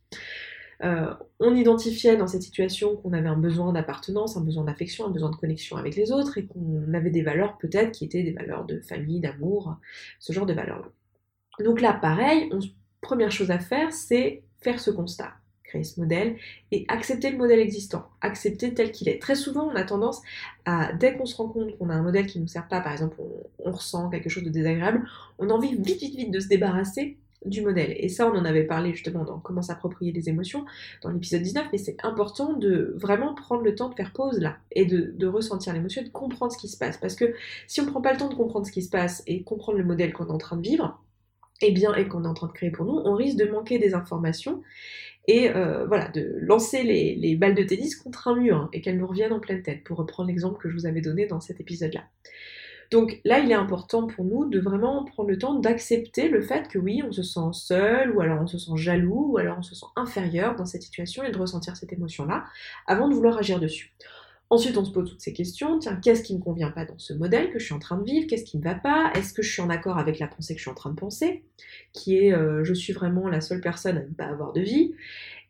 [0.83, 5.11] Euh, on identifiait dans cette situation qu'on avait un besoin d'appartenance, un besoin d'affection, un
[5.11, 8.33] besoin de connexion avec les autres et qu'on avait des valeurs peut-être qui étaient des
[8.33, 9.77] valeurs de famille, d'amour,
[10.19, 10.89] ce genre de valeurs-là.
[11.63, 12.49] Donc là, pareil,
[13.01, 15.33] première chose à faire, c'est faire ce constat
[15.73, 16.35] créer ce modèle
[16.71, 19.19] et accepter le modèle existant, accepter tel qu'il est.
[19.19, 20.21] Très souvent, on a tendance
[20.65, 22.79] à, dès qu'on se rend compte qu'on a un modèle qui ne nous sert pas,
[22.81, 23.17] par exemple,
[23.59, 25.07] on, ressent quelque chose de désagréable,
[25.39, 27.95] on a envie vite, vite, vite de se débarrasser du modèle.
[27.97, 30.65] Et ça, on en avait parlé justement dans Comment s'approprier les émotions,
[31.01, 34.57] dans l'épisode 19, mais c'est important de vraiment prendre le temps de faire pause là,
[34.71, 36.97] et de, ressentir l'émotion et de comprendre ce qui se passe.
[36.97, 37.33] Parce que
[37.67, 39.77] si on ne prend pas le temps de comprendre ce qui se passe et comprendre
[39.77, 41.01] le modèle qu'on est en train de vivre,
[41.61, 43.45] et eh bien, et qu'on est en train de créer pour nous, on risque de
[43.45, 44.61] manquer des informations
[45.27, 49.07] et euh, voilà, de lancer les, balles de tennis contre un mur et qu'elles nous
[49.07, 52.03] reviennent en pleine tête, pour reprendre l'exemple que je vous avais donné dans cet épisode-là.
[52.93, 56.67] Donc là, il est important pour nous de vraiment prendre le temps d'accepter le fait
[56.67, 59.63] que oui, on se sent seul, ou alors on se sent jaloux, ou alors on
[59.63, 62.45] se sent inférieur dans cette situation et de ressentir cette émotion-là
[62.85, 63.95] avant de vouloir agir dessus.
[64.51, 65.79] Ensuite, on se pose toutes ces questions.
[65.79, 67.97] Tiens, qu'est-ce qui ne me convient pas dans ce modèle que je suis en train
[67.97, 68.27] de vivre?
[68.27, 69.11] Qu'est-ce qui ne va pas?
[69.15, 70.95] Est-ce que je suis en accord avec la pensée que je suis en train de
[70.95, 71.41] penser?
[71.93, 74.93] Qui est euh, je suis vraiment la seule personne à ne pas avoir de vie.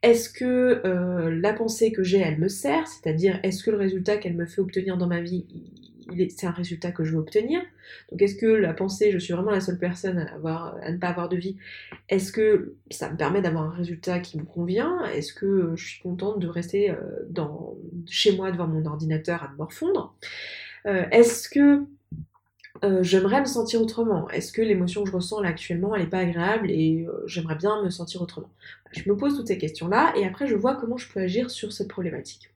[0.01, 2.88] Est-ce que euh, la pensée que j'ai, elle me sert?
[2.88, 5.45] C'est-à-dire, est-ce que le résultat qu'elle me fait obtenir dans ma vie,
[6.30, 7.62] c'est un résultat que je veux obtenir.
[8.12, 11.30] Donc est-ce que la pensée, je suis vraiment la seule personne à, ne pas avoir
[11.30, 11.58] de vie,
[12.10, 15.04] est-ce que ça me permet d'avoir un résultat qui me convient?
[15.06, 16.96] Est-ce que je suis contente de rester euh,
[17.30, 17.76] dans,
[18.08, 20.16] chez moi devant mon ordinateur à me morfondre?
[20.86, 21.84] Euh, Est-ce que
[22.84, 26.10] euh, j'aimerais me sentir autrement Est-ce que l'émotion que je ressens là actuellement, elle n'est
[26.10, 28.50] pas agréable et j'aimerais bien me sentir autrement?
[28.91, 31.72] Je me pose toutes ces questions-là et après je vois comment je peux agir sur
[31.72, 32.54] cette problématique.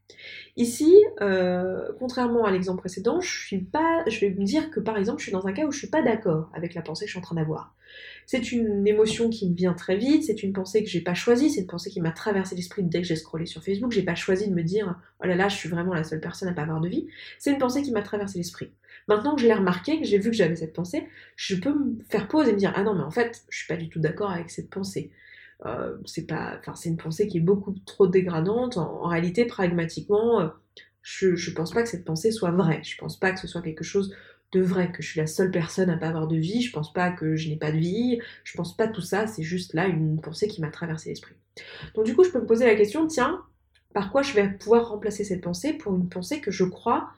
[0.55, 4.97] Ici, euh, contrairement à l'exemple précédent, je suis pas, je vais me dire que par
[4.97, 7.09] exemple, je suis dans un cas où je suis pas d'accord avec la pensée que
[7.09, 7.75] je suis en train d'avoir.
[8.25, 11.49] C'est une émotion qui me vient très vite, c'est une pensée que j'ai pas choisie,
[11.49, 14.15] c'est une pensée qui m'a traversé l'esprit dès que j'ai scrollé sur Facebook, j'ai pas
[14.15, 16.63] choisi de me dire oh là là, je suis vraiment la seule personne à pas
[16.63, 17.07] avoir de vie.
[17.37, 18.71] C'est une pensée qui m'a traversé l'esprit.
[19.07, 22.03] Maintenant que je l'ai remarqué, que j'ai vu que j'avais cette pensée, je peux me
[22.09, 23.99] faire pause et me dire ah non mais en fait, je suis pas du tout
[23.99, 25.11] d'accord avec cette pensée.
[25.65, 28.77] Euh, c'est pas, enfin, une pensée qui est beaucoup trop dégradante.
[28.77, 30.47] En, réalité, pragmatiquement, euh,
[31.01, 32.81] je, je pense pas que cette pensée soit vraie.
[32.83, 34.13] Je pense pas que ce soit quelque chose
[34.53, 36.61] de vrai, que je suis la seule personne à pas avoir de vie.
[36.61, 38.19] Je pense pas que je n'ai pas de vie.
[38.43, 39.27] Je pense pas tout ça.
[39.27, 41.35] C'est juste là une pensée qui m'a traversé l'esprit.
[41.95, 43.41] Donc du coup, je peux me poser la question, tiens,
[43.93, 47.09] par quoi je vais pouvoir remplacer cette pensée pour une pensée que je crois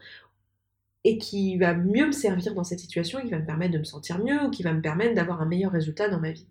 [1.06, 3.84] et qui va mieux me servir dans cette situation, qui va me permettre de me
[3.84, 6.48] sentir mieux ou qui va me permettre d'avoir un meilleur résultat dans ma vie.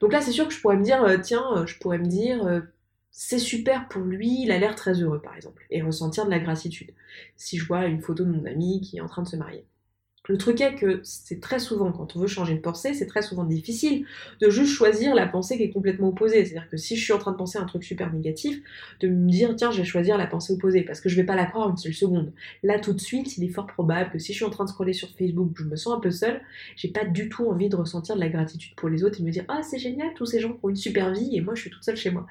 [0.00, 2.06] Donc là, c'est sûr que je pourrais me dire, euh, tiens, euh, je pourrais me
[2.06, 2.60] dire, euh,
[3.10, 6.38] c'est super pour lui, il a l'air très heureux, par exemple, et ressentir de la
[6.38, 6.92] gratitude.
[7.36, 9.64] Si je vois une photo de mon ami qui est en train de se marier.
[10.28, 13.22] Le truc est que c'est très souvent, quand on veut changer de pensée, c'est très
[13.22, 14.04] souvent difficile
[14.40, 16.44] de juste choisir la pensée qui est complètement opposée.
[16.44, 18.60] C'est-à-dire que si je suis en train de penser un truc super négatif,
[19.00, 21.34] de me dire tiens, je vais choisir la pensée opposée parce que je vais pas
[21.34, 22.32] la croire une seule seconde.
[22.62, 24.70] Là, tout de suite, il est fort probable que si je suis en train de
[24.70, 26.42] scroller sur Facebook, je me sens un peu seule,
[26.76, 29.30] j'ai pas du tout envie de ressentir de la gratitude pour les autres et me
[29.30, 31.62] dire ah, c'est génial, tous ces gens qui ont une super vie et moi je
[31.62, 32.26] suis toute seule chez moi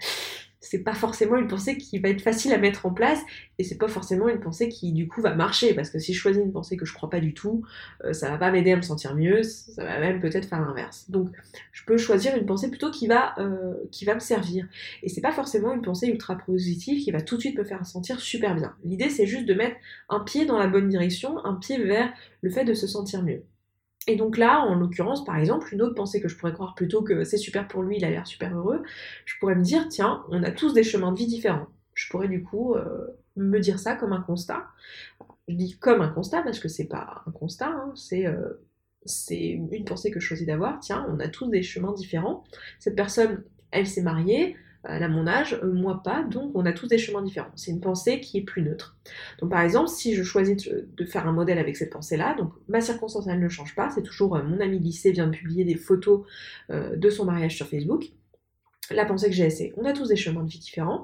[0.60, 3.22] c'est pas forcément une pensée qui va être facile à mettre en place
[3.60, 6.20] et c'est pas forcément une pensée qui du coup va marcher parce que si je
[6.20, 7.64] choisis une pensée que je crois pas du tout,
[8.04, 11.10] euh, ça va pas m'aider à me sentir mieux, ça va même peut-être faire l'inverse.
[11.10, 11.30] Donc
[11.72, 14.68] je peux choisir une pensée plutôt qui va, euh, qui va me servir
[15.04, 17.86] et c'est pas forcément une pensée ultra positive qui va tout de suite me faire
[17.86, 18.76] sentir super bien.
[18.84, 19.78] L'idée c'est juste de mettre
[20.10, 23.44] un pied dans la bonne direction, un pied vers le fait de se sentir mieux.
[24.08, 27.04] Et donc là, en l'occurrence, par exemple, une autre pensée que je pourrais croire plutôt
[27.04, 28.82] que c'est super pour lui, il a l'air super heureux,
[29.26, 31.68] je pourrais me dire, tiens, on a tous des chemins de vie différents.
[31.94, 34.66] Je pourrais du coup euh, me dire ça comme un constat.
[35.50, 38.54] Je dis comme un constat parce que c'est pas un constat, hein, euh,
[39.06, 40.80] c'est une pensée que je choisis d'avoir.
[40.80, 42.44] Tiens, on a tous des chemins différents.
[42.80, 44.56] Cette personne, elle s'est mariée,
[44.90, 47.52] elle a mon âge, euh, moi pas, donc on a tous des chemins différents.
[47.56, 48.98] C'est une pensée qui est plus neutre.
[49.40, 52.82] Donc par exemple, si je choisis de faire un modèle avec cette pensée-là, donc ma
[52.82, 55.76] circonstance elle ne change pas, c'est toujours euh, mon ami lycée vient de publier des
[55.76, 56.26] photos
[56.70, 58.06] euh, de son mariage sur Facebook.
[58.90, 61.04] La pensée que j'ai, c'est on a tous des chemins de vie différents,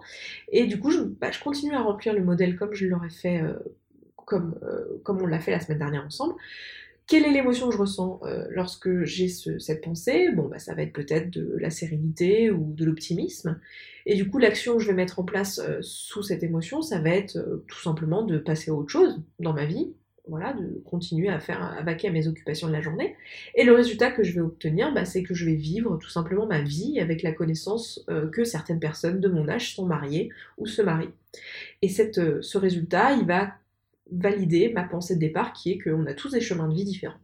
[0.52, 3.44] et du coup je, bah, continue à remplir le modèle comme je l'aurais fait,
[4.26, 4.58] comme,
[5.04, 6.36] comme on l'a fait la semaine dernière ensemble.
[7.06, 10.30] Quelle est l'émotion que je ressens euh, lorsque j'ai cette pensée?
[10.34, 13.60] Bon, bah, ça va être peut-être de la sérénité ou de l'optimisme.
[14.06, 17.00] Et du coup, l'action que je vais mettre en place euh, sous cette émotion, ça
[17.00, 19.94] va être euh, tout simplement de passer à autre chose dans ma vie.
[20.30, 23.18] Voilà, de continuer à faire à mes occupations de la journée.
[23.56, 26.46] Et le résultat que je vais obtenir, bah, c'est que je vais vivre tout simplement
[26.46, 30.82] ma vie avec la connaissance que certaines personnes de mon âge sont mariées ou se
[30.82, 31.12] marient.
[31.82, 33.52] Et cette, ce résultat, il va
[34.12, 37.20] valider ma pensée de départ qui est qu'on a tous des chemins de vie différents.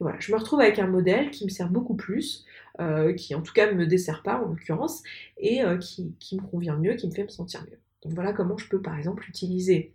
[0.00, 2.44] voilà, je me retrouve avec un modèle qui me sert beaucoup plus
[3.16, 5.04] qui en tout cas me dessert pas en l'occurrence,
[5.38, 7.78] et qui, qui me convient mieux, qui me fait me sentir mieux.
[8.02, 9.94] Donc voilà comment je peux par exemple utiliser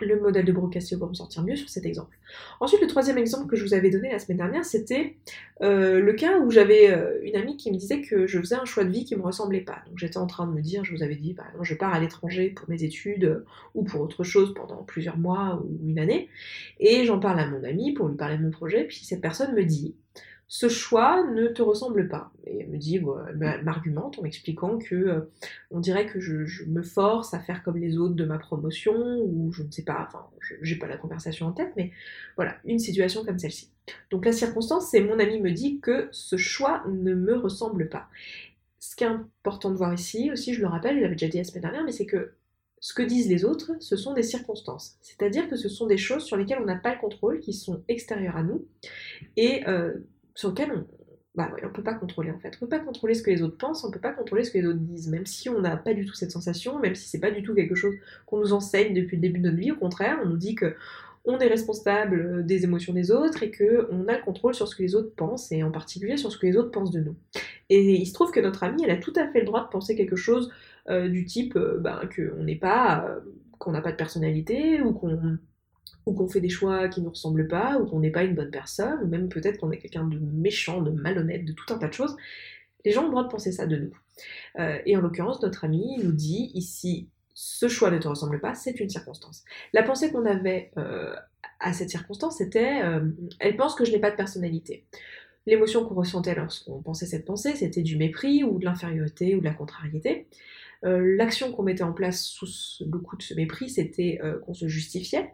[0.00, 2.16] le modèle de Brocassio pour me sortir mieux sur cet exemple.
[2.60, 5.16] Ensuite, le troisième exemple que je vous avais donné la semaine dernière, c'était
[5.62, 8.64] euh, le cas où j'avais euh, une amie qui me disait que je faisais un
[8.64, 9.82] choix de vie qui me ressemblait pas.
[9.86, 11.92] Donc j'étais en train de me dire, je vous avais dit, par exemple, je pars
[11.92, 15.98] à l'étranger pour mes études euh, ou pour autre chose pendant plusieurs mois ou une
[15.98, 16.28] année,
[16.80, 19.54] et j'en parle à mon amie pour lui parler de mon projet, puis cette personne
[19.54, 19.94] me dit,
[20.48, 22.32] ce choix ne te ressemble pas.
[22.46, 25.20] Et elle me dit, elle m'argumente en m'expliquant que euh,
[25.70, 29.52] on dirait que je, me force à faire comme les autres de ma promotion, ou
[29.52, 30.26] je ne sais pas, enfin,
[30.62, 31.92] j'ai pas la conversation en tête, mais
[32.36, 33.70] voilà, une situation comme celle-ci.
[34.10, 38.08] Donc la circonstance, c'est mon ami me dit que ce choix ne me ressemble pas.
[38.78, 41.38] Ce qui est important de voir ici, aussi, je le rappelle, je l'avais déjà dit
[41.38, 42.32] la semaine dernière, mais c'est que
[42.80, 44.96] ce que disent les autres, ce sont des circonstances.
[45.02, 47.82] C'est-à-dire que ce sont des choses sur lesquelles on n'a pas le contrôle, qui sont
[47.88, 48.66] extérieures à nous,
[49.36, 49.94] et euh,
[50.38, 50.86] sur lequel on
[51.34, 52.56] bah ne peut pas contrôler en fait.
[52.56, 54.58] On peut pas contrôler ce que les autres pensent, on peut pas contrôler ce que
[54.58, 57.18] les autres disent, même si on n'a pas du tout cette sensation, même si c'est
[57.18, 59.76] pas du tout quelque chose qu'on nous enseigne depuis le début de notre vie, au
[59.76, 60.76] contraire, on nous dit que
[61.24, 64.76] on est responsable des émotions des autres et que on a le contrôle sur ce
[64.76, 67.16] que les autres pensent et en particulier sur ce que les autres pensent de nous.
[67.68, 69.68] Et il se trouve que notre amie, elle a tout à fait le droit de
[69.68, 70.52] penser quelque chose
[70.88, 73.20] euh, du type euh, ben, qu'on n'est pas, euh,
[73.58, 75.38] qu'on n'a pas de personnalité ou qu'on
[76.08, 78.34] ou qu'on fait des choix qui ne nous ressemblent pas, ou qu'on n'est pas une
[78.34, 81.78] bonne personne, ou même peut-être qu'on est quelqu'un de méchant, de malhonnête, de tout un
[81.78, 82.16] tas de choses.
[82.84, 83.92] Les gens ont le droit de penser ça de nous.
[84.58, 88.54] Euh, et en l'occurrence, notre ami nous dit ici, ce choix ne te ressemble pas,
[88.54, 89.44] c'est une circonstance.
[89.74, 91.14] La pensée qu'on avait euh,
[91.60, 94.86] à cette circonstance, c'était, euh, elle pense que je n'ai pas de personnalité.
[95.44, 99.44] L'émotion qu'on ressentait lorsqu'on pensait cette pensée, c'était du mépris ou de l'infériorité ou de
[99.44, 100.26] la contrariété.
[100.82, 102.46] L'action qu'on mettait en place sous
[102.80, 105.32] le coup de ce mépris, c'était qu'on se justifiait,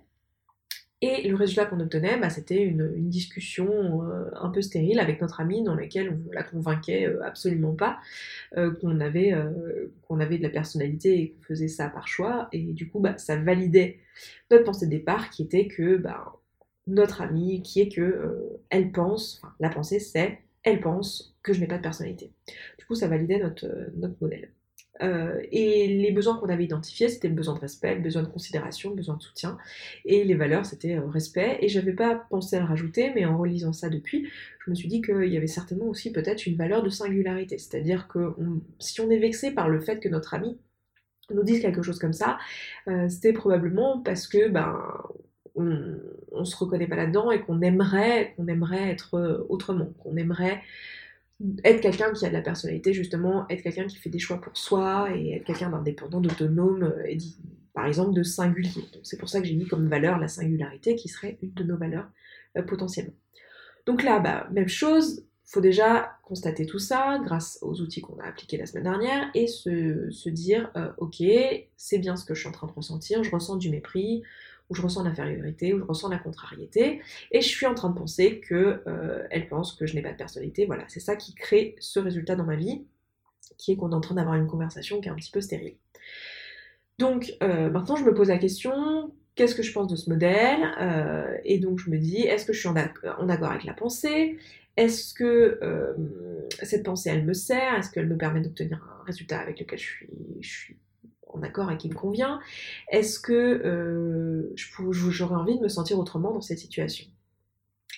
[1.05, 5.41] et le résultat qu'on obtenait, bah, c'était une, discussion euh, un peu stérile avec notre
[5.41, 7.99] amie dans laquelle on la convainquait euh, absolument pas
[8.57, 12.49] euh, qu'on avait, avait de la personnalité et qu'on faisait ça par choix.
[12.53, 13.99] Et du coup, bah, ça validait
[14.51, 16.33] notre pensée de départ qui était que bah,
[16.87, 21.61] notre amie, qui est que elle pense, enfin la pensée c'est elle pense que je
[21.61, 22.33] n'ai pas de personnalité.
[22.79, 24.51] Du coup, ça validait notre, notre modèle.
[25.03, 28.29] Euh, et les besoins qu'on avait identifiés, c'était le besoin de respect, le besoin de
[28.29, 29.59] considération, le besoin de soutien.
[30.05, 31.59] Et les valeurs, c'était euh, respect.
[31.61, 34.29] Et j'avais pas pensé à le rajouter, mais en relisant ça depuis,
[34.65, 37.59] je me suis dit qu'il y avait certainement aussi peut-être une valeur de singularité.
[37.59, 38.35] C'est-à-dire que
[38.79, 40.59] si on est vexé par le fait que notre ami
[41.31, 42.39] nous dise quelque chose comme ça,
[42.89, 44.79] euh, c'était probablement parce que ben
[45.57, 50.61] on, se reconnaît pas là-dedans et qu'on aimerait, qu'on aimerait être autrement, qu'on aimerait
[51.65, 54.57] être quelqu'un qui a de la personnalité, justement, être quelqu'un qui fait des choix pour
[54.57, 57.19] soi et être quelqu'un d'indépendant, d'autonome, euh, et
[57.73, 58.85] par exemple de singulier.
[59.03, 61.77] c'est pour ça que j'ai mis comme valeur la singularité qui serait une de nos
[61.77, 62.09] valeurs
[62.57, 63.15] euh, potentiellement.
[63.85, 68.25] Donc là, bah, même chose, faut déjà constater tout ça grâce aux outils qu'on a
[68.25, 71.23] appliqués la semaine dernière et se, dire, euh, ok,
[71.77, 74.23] c'est bien ce que je suis en train de ressentir, je ressens du mépris,
[74.71, 77.01] où je ressens l'infériorité, où je ressens la contrariété,
[77.33, 80.17] et je suis en train de penser que euh, pense que je n'ai pas de
[80.17, 80.67] personnalité.
[80.67, 82.85] Voilà, c'est ça qui crée ce résultat dans ma vie,
[83.59, 85.77] qui est qu'on est en train d'avoir une conversation qui est un petit peu stérile.
[86.99, 90.61] Donc euh, maintenant, je me pose la question qu'est-ce que je pense de ce modèle
[90.81, 94.39] euh, Et donc je me dis est-ce que je suis en, accord avec la pensée?
[94.77, 95.61] Est-ce que
[96.63, 97.75] cette pensée, elle me sert?
[97.75, 100.77] Est-ce qu'elle me permet d'obtenir un résultat avec lequel je suis
[101.35, 102.41] en accord et qui me convient
[102.91, 107.07] Est-ce que euh, j'aurais envie de me sentir autrement dans cette situation?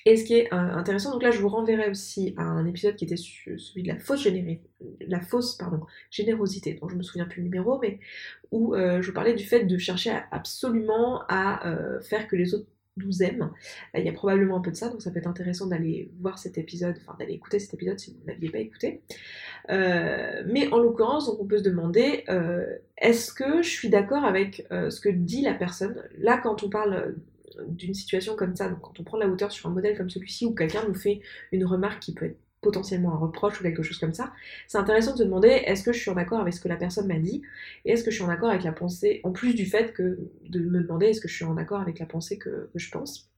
[0.05, 2.94] Et ce qui est euh, intéressant, donc là je vous renverrai aussi à un épisode
[2.94, 4.29] qui était celui de la fausse,
[5.01, 7.99] la fausse pardon, générosité, dont je me souviens plus le numéro, mais
[8.53, 11.61] où euh, je vous parlais du fait de chercher absolument à
[12.03, 13.50] faire que les autres nous aiment.
[13.94, 16.38] Il y a probablement un peu de ça, donc ça peut être intéressant d'aller voir
[16.38, 19.02] cet épisode, enfin d'aller écouter cet épisode si vous ne l'aviez pas écouté.
[19.70, 22.64] Euh, mais en l'occurrence, on peut se demander euh,
[22.98, 26.02] est-ce que je suis d'accord avec euh, ce que dit la personne?
[26.18, 27.16] Là, quand on parle
[27.68, 30.46] d'une situation comme ça, donc quand on prend la hauteur sur un modèle comme celui-ci
[30.46, 31.20] où quelqu'un nous fait
[31.52, 34.33] une remarque qui peut être potentiellement un reproche ou quelque chose comme ça,
[34.66, 36.76] c'est intéressant de se demander est-ce que je suis en accord avec ce que la
[36.76, 37.42] personne m'a dit
[37.85, 40.18] et est-ce que je suis en accord avec la pensée, en plus du fait que
[40.48, 43.31] de me demander est-ce que je suis en accord avec la pensée que je pense,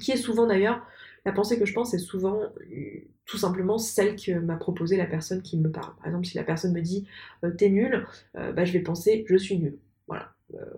[0.00, 0.86] qui est souvent d'ailleurs
[1.26, 5.06] la pensée que je pense est souvent euh, tout simplement celle que m'a proposée la
[5.06, 5.96] personne qui me parle.
[5.96, 7.06] Par exemple, si la personne me dit
[7.42, 9.76] euh, t'es nul, euh, bah, je vais penser je suis nul.
[10.06, 10.35] Voilà.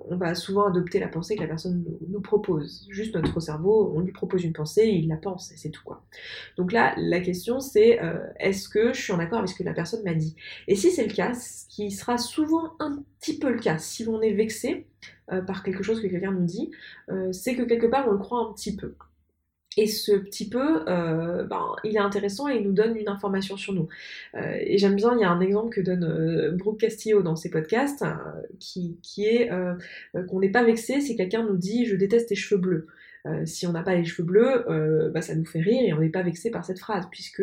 [0.09, 2.87] On va souvent adopter la pensée que la personne nous, propose.
[2.91, 6.03] Juste notre cerveau, on lui propose une pensée il la pense, et c'est tout quoi.
[6.57, 8.01] Donc là, la question c'est
[8.41, 10.37] est-ce que je suis en accord avec ce que la personne m'a dit?
[10.67, 14.05] Et si c'est le cas, ce qui sera souvent un petit peu le cas, si
[14.05, 14.87] l'on est vexé
[15.47, 16.71] par quelque chose que quelqu'un nous dit,
[17.33, 18.95] c'est que quelque part on le croit un petit peu.
[19.79, 23.57] Et ce petit peu, euh, ben, il est intéressant et il nous donne une information
[23.57, 23.89] sur nous.
[24.35, 27.37] Euh, et j'aime bien, il y a un exemple que donne euh, Brooke Castillo dans
[27.37, 28.05] ses podcasts,
[28.59, 29.51] qui, est
[30.29, 32.87] qu'on n'est pas vexé si quelqu'un nous dit je déteste tes cheveux bleus.
[33.45, 36.09] si on n'a pas les cheveux bleus, bah, ça nous fait rire et on n'est
[36.09, 37.43] pas vexé par cette phrase, puisque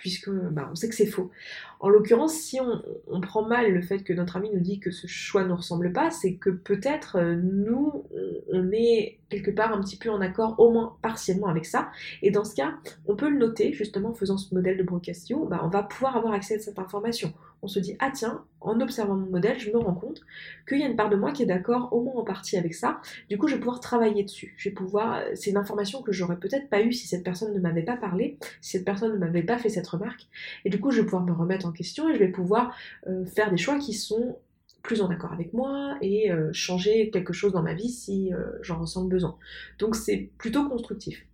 [0.00, 1.30] puisque bah, on sait que c'est faux.
[1.78, 5.06] En l'occurrence, si on, prend mal le fait que notre ami nous dit que ce
[5.06, 8.06] choix ne ressemble pas, c'est que peut-être euh, nous,
[8.50, 11.90] on est quelque part un petit peu en accord, au moins partiellement avec ça.
[12.22, 12.74] Et dans ce cas,
[13.06, 16.16] on peut le noter, justement en faisant ce modèle de broadcasting, bah, on va pouvoir
[16.16, 17.32] avoir accès à cette information.
[17.62, 20.20] On se dit, ah tiens, en observant mon modèle, je me rends compte
[20.68, 22.74] qu'il y a une part de moi qui est d'accord au moins en partie avec
[22.74, 23.00] ça.
[23.28, 24.54] Du coup, je vais pouvoir travailler dessus.
[24.56, 27.52] Je vais pouvoir, euh, c'est une information que j'aurais peut-être pas eue si cette personne
[27.52, 30.26] ne m'avait pas parlé, si cette personne ne m'avait pas fait cette remarque.
[30.64, 32.74] Et du coup, je vais pouvoir me remettre en question et je vais pouvoir
[33.06, 34.38] euh, faire des choix qui sont
[34.82, 38.30] plus en accord avec moi et euh, changer quelque chose dans ma vie si
[38.62, 39.36] j'en ressens le besoin.
[39.78, 41.26] Donc c'est plutôt constructif.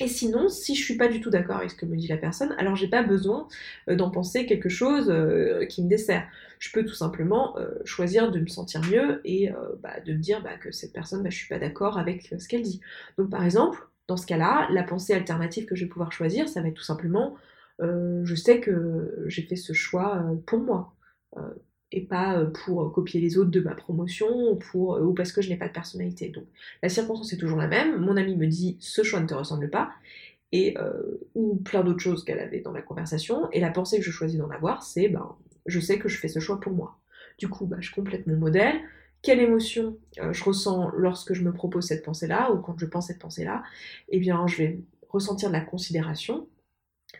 [0.00, 2.16] Et sinon, si je suis pas du tout d'accord avec ce que me dit la
[2.16, 3.48] personne, alors j'ai pas besoin
[3.88, 6.26] euh, d'en penser quelque chose euh, qui me dessert.
[6.60, 9.50] Je peux tout simplement euh, choisir de me sentir mieux et
[9.82, 12.48] bah, de me dire bah, que cette personne, bah, je suis pas d'accord avec ce
[12.48, 12.80] qu'elle dit.
[13.16, 16.62] Donc par exemple, dans ce cas-là, la pensée alternative que je vais pouvoir choisir, ça
[16.62, 17.36] va être tout simplement,
[17.80, 20.94] je sais que j'ai fait ce choix pour moi
[21.92, 25.40] et pas euh, pour euh, copier les autres de ma promotion euh, ou parce que
[25.40, 26.28] je n'ai pas de personnalité.
[26.28, 26.44] Donc
[26.82, 27.98] la circonstance est toujours la même.
[27.98, 29.90] Mon ami me dit ce choix ne te ressemble pas
[30.50, 30.76] et
[31.34, 34.38] ou plein d'autres choses qu'elle avait dans la conversation et la pensée que je choisis
[34.38, 36.98] d'en avoir c'est ben je sais que je fais ce choix pour moi.
[37.36, 38.76] Du coup bah, je complète mon modèle.
[39.20, 43.18] Quelle émotion je ressens lorsque je me propose cette pensée-là ou quand je pense cette
[43.18, 43.62] pensée-là?
[44.08, 46.48] Eh bien je vais ressentir de la considération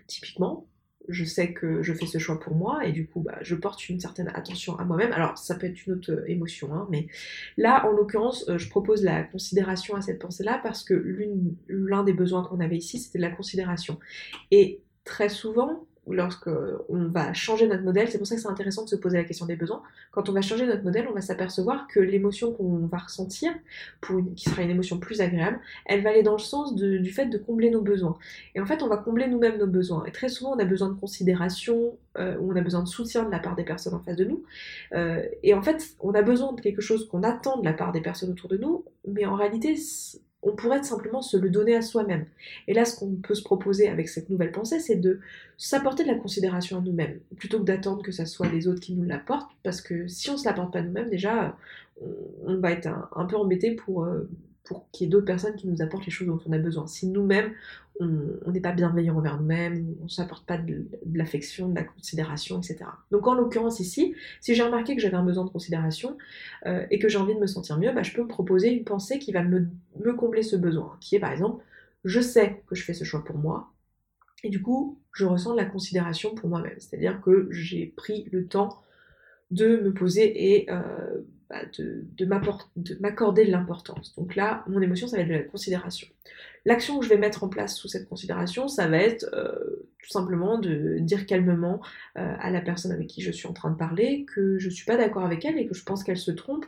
[0.06, 0.66] typiquement
[1.08, 3.88] je sais que je fais ce choix pour moi et du coup bah, je porte
[3.88, 5.12] une certaine attention à moi-même.
[5.12, 7.06] Alors ça peut être une autre euh, émotion, hein, mais
[7.56, 10.94] là en l'occurrence euh, je propose la considération à cette pensée-là parce que
[11.68, 13.98] l'un des besoins qu'on avait ici c'était la considération.
[14.50, 16.48] Et très souvent lorsque
[16.88, 19.24] on va changer notre modèle, c'est pour ça que c'est intéressant de se poser la
[19.24, 19.82] question des besoins.
[20.12, 23.52] Quand on va changer notre modèle, on va s'apercevoir que l'émotion qu'on va ressentir,
[24.36, 27.38] qui sera une émotion plus agréable, elle va aller dans le sens du fait de
[27.38, 28.18] combler nos besoins.
[28.54, 30.04] Et en fait, on va combler nous-mêmes nos besoins.
[30.04, 33.24] Et très souvent, on a besoin de considération, euh, ou on a besoin de soutien
[33.24, 34.42] de la part des personnes en face de nous.
[34.92, 37.92] Euh, et en fait, on a besoin de quelque chose qu'on attend de la part
[37.92, 39.76] des personnes autour de nous, mais en réalité,
[40.42, 42.26] on pourrait simplement se le donner à soi-même.
[42.68, 45.20] Et là, ce qu'on peut se proposer avec cette nouvelle pensée, c'est de
[45.56, 48.94] s'apporter de la considération à nous-mêmes, plutôt que d'attendre que ce soit les autres qui
[48.94, 51.56] nous l'apportent, parce que si on ne se l'apporte pas nous-mêmes, déjà,
[52.46, 54.28] on, va être un, peu embêté pour, euh,
[54.62, 56.86] pour qu'il y ait d'autres personnes qui nous apportent les choses dont on a besoin.
[56.86, 57.52] Si nous-mêmes,
[58.00, 62.58] on n'est pas bienveillant envers nous-mêmes, on ne s'apporte pas de, l'affection, de la considération,
[62.58, 62.84] etc.
[63.10, 66.16] Donc en l'occurrence ici, si j'ai remarqué que j'avais un besoin de considération
[66.66, 68.84] euh, et que j'ai envie de me sentir mieux, bah, je peux me proposer une
[68.84, 71.64] pensée qui va me, me combler ce besoin, qui est par exemple,
[72.04, 73.72] je sais que je fais ce choix pour moi,
[74.44, 76.78] et du coup, je ressens de la considération pour moi-même.
[76.78, 78.80] C'est-à-dire que j'ai pris le temps
[79.50, 82.24] de me poser et euh, bah, de, de
[83.00, 84.14] m'accorder de l'importance.
[84.16, 86.06] Donc là, mon émotion, ça va être de la considération.
[86.66, 90.10] L'action que je vais mettre en place sous cette considération, ça va être euh, tout
[90.10, 91.80] simplement de dire calmement
[92.18, 94.72] euh, à la personne avec qui je suis en train de parler que je ne
[94.72, 96.66] suis pas d'accord avec elle et que je pense qu'elle se trompe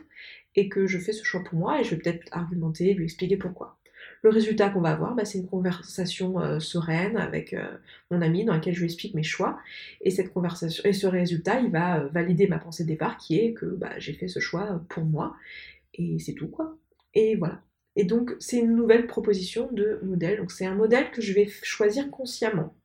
[0.55, 3.37] et que je fais ce choix pour moi et je vais peut-être argumenter, lui expliquer
[3.37, 3.77] pourquoi.
[4.23, 7.65] Le résultat qu'on va avoir, bah, c'est une conversation euh, sereine avec euh,
[8.11, 9.59] mon ami dans laquelle je lui explique mes choix.
[10.01, 13.39] Et cette conversation et ce résultat, il va euh, valider ma pensée de départ qui
[13.39, 15.35] est que bah, j'ai fait ce choix pour moi.
[15.95, 16.77] Et c'est tout quoi.
[17.15, 17.61] Et voilà.
[17.95, 20.37] Et donc c'est une nouvelle proposition de modèle.
[20.37, 22.75] Donc c'est un modèle que je vais choisir consciemment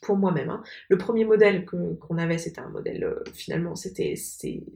[0.00, 0.50] pour moi-même.
[0.50, 0.62] Hein.
[0.88, 4.14] Le premier modèle qu'on avait, c'était un modèle, euh, finalement, c'était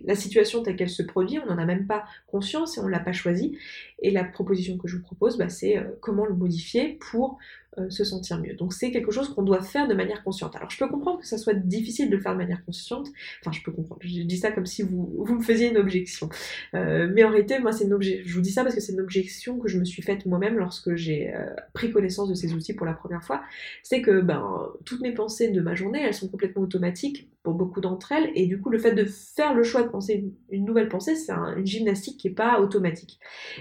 [0.04, 2.90] la situation telle qu'elle se produit, on n'en a même pas conscience et on ne
[2.90, 3.56] l'a pas choisi.
[4.00, 7.38] Et la proposition que je vous propose, bah, c'est euh, comment le modifier pour
[7.78, 8.54] euh, se sentir mieux.
[8.54, 10.56] Donc c'est quelque chose qu'on doit faire de manière consciente.
[10.56, 13.08] Alors je peux comprendre que ça soit difficile de le faire de manière consciente,
[13.40, 16.28] enfin je peux comprendre, je dis ça comme si vous, vous me faisiez une objection.
[16.74, 18.92] Euh, mais en réalité, moi c'est une objection, je vous dis ça parce que c'est
[18.92, 22.54] une objection que je me suis faite moi-même lorsque j'ai euh, pris connaissance de ces
[22.54, 23.42] outils pour la première fois.
[23.82, 27.80] C'est que ben, toutes mes pensées de ma journée, elles sont complètement automatiques pour beaucoup
[27.80, 30.88] d'entre elles, et du coup le fait de faire le choix de penser une nouvelle
[30.88, 33.20] pensée, c'est une gymnastique qui n'est pas automatique.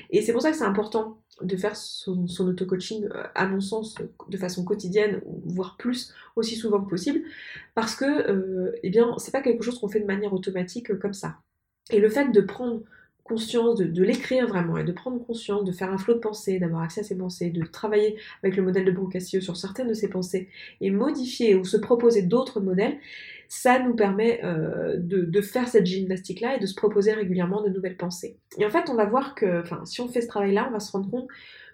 [0.10, 3.96] Et c'est pour ça que c'est important de faire son, auto-coaching, euh, à mon sens,
[4.30, 7.22] de façon quotidienne, voire plus, aussi souvent que possible,
[7.74, 10.98] parce que, euh, eh bien, c'est pas quelque chose qu'on fait de manière automatique euh,
[10.98, 11.38] comme ça.
[11.92, 12.82] Et le fait de prendre
[13.26, 16.84] conscience, de, l'écrire vraiment, et de prendre conscience, de faire un flot de pensées, d'avoir
[16.84, 20.10] accès à ses pensées, de travailler avec le modèle de Brocassio sur certaines de ses
[20.10, 20.48] pensées,
[20.80, 22.98] et modifier ou se proposer d'autres modèles,
[23.48, 27.98] ça nous permet euh, de, faire cette gymnastique-là et de se proposer régulièrement de nouvelles
[27.98, 28.38] pensées.
[28.60, 30.80] Et en fait, on va voir que, enfin, si on fait ce travail-là, on va
[30.80, 31.28] se rendre compte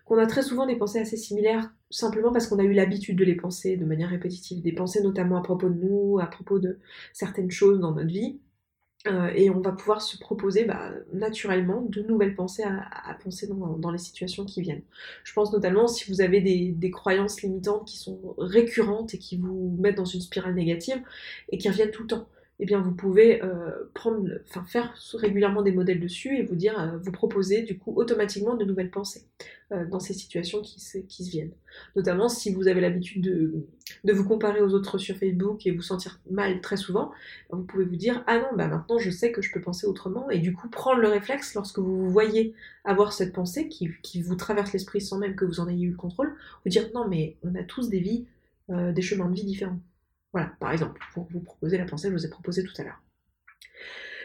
[0.06, 3.24] qu'on a très souvent des pensées assez similaires simplement parce qu'on a eu l'habitude de
[3.24, 6.80] les penser de manière répétitive, des pensées notamment à propos de nous, à propos de
[7.14, 8.40] certaines choses dans notre vie.
[9.08, 13.92] Euh, et on va pouvoir se proposer bah, naturellement de nouvelles pensées à, penser dans,
[13.92, 14.84] les situations qui viennent.
[15.24, 19.76] Je pense notamment si vous avez des, croyances limitantes qui sont récurrentes et qui vous
[19.80, 21.02] mettent dans une spirale négative
[21.50, 22.28] et qui reviennent tout le temps.
[22.64, 23.72] Eh bien, vous pouvez euh,
[24.68, 28.64] faire régulièrement des modèles dessus et vous dire, euh, vous proposer du coup automatiquement de
[28.64, 29.24] nouvelles pensées
[29.90, 31.54] dans ces situations qui se, viennent.
[31.96, 33.24] Notamment si vous avez l'habitude
[34.04, 37.14] de, vous comparer aux autres sur Facebook et vous sentir mal très souvent,
[37.52, 40.30] vous pouvez vous dire ah non bah maintenant je sais que je peux penser autrement
[40.30, 42.54] et du coup prendre le réflexe lorsque vous voyez
[42.84, 45.92] avoir cette pensée qui, qui vous traverse l'esprit sans même que vous en ayez eu
[45.92, 46.36] le contrôle,
[46.66, 48.26] vous dire non mais on a tous des vies,
[48.72, 49.80] euh, des chemins de vie différents.
[50.34, 52.84] Voilà, par exemple, pour vous proposer la pensée que je vous ai proposée tout à
[52.84, 53.02] l'heure.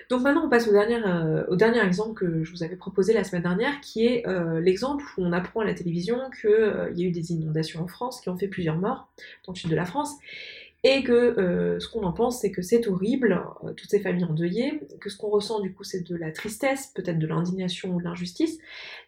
[0.09, 3.13] Donc maintenant, on passe au dernier, euh, au dernier exemple que je vous avais proposé
[3.13, 6.93] la semaine dernière, qui est euh, l'exemple où on apprend à la télévision qu'il euh,
[6.95, 9.09] y a eu des inondations en France qui ont fait plusieurs morts
[9.47, 10.15] dans le sud de la France.
[10.89, 13.43] Et que ce qu'on en pense, c'est que c'est horrible,
[13.77, 17.19] toutes ces familles endeuillées, que ce qu'on ressent du coup, c'est de la tristesse, peut-être
[17.19, 18.57] de l'indignation ou de l'injustice.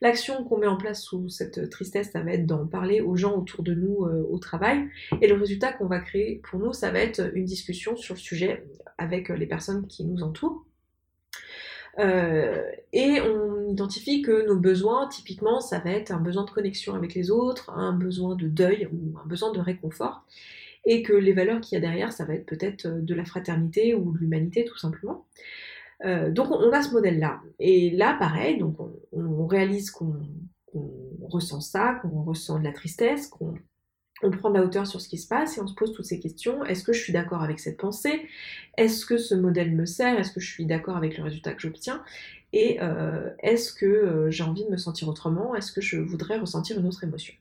[0.00, 3.36] L'action qu'on met en place sous cette tristesse, ça va être d'en parler aux gens
[3.36, 4.88] autour de nous au travail.
[5.22, 8.20] Et le résultat qu'on va créer pour nous, ça va être une discussion sur le
[8.20, 8.64] sujet
[8.96, 10.64] avec les personnes qui nous entourent.
[11.98, 12.62] Euh,
[12.92, 17.14] et on identifie que nos besoins, typiquement, ça va être un besoin de connexion avec
[17.14, 20.24] les autres, un besoin de deuil ou un besoin de réconfort,
[20.90, 23.94] et que les valeurs qu'il y a derrière, ça va être peut-être de la fraternité
[23.94, 25.26] ou de l'humanité, tout simplement.
[26.06, 27.42] Euh, donc on a ce modèle-là.
[27.58, 28.78] Et là, pareil, donc
[29.12, 30.14] on, réalise qu'on
[31.28, 33.54] ressent ça, qu'on ressent de la tristesse, qu'on
[34.22, 36.06] on prend de la hauteur sur ce qui se passe et on se pose toutes
[36.06, 36.64] ces questions.
[36.64, 38.26] Est-ce que je suis d'accord avec cette pensée?
[38.78, 40.18] Est-ce que ce modèle me sert?
[40.18, 42.02] Est-ce que je suis d'accord avec le résultat que j'obtiens?
[42.54, 45.54] Et euh, est-ce que euh, j'ai envie de me sentir autrement?
[45.54, 47.34] Est-ce que je voudrais ressentir une autre émotion?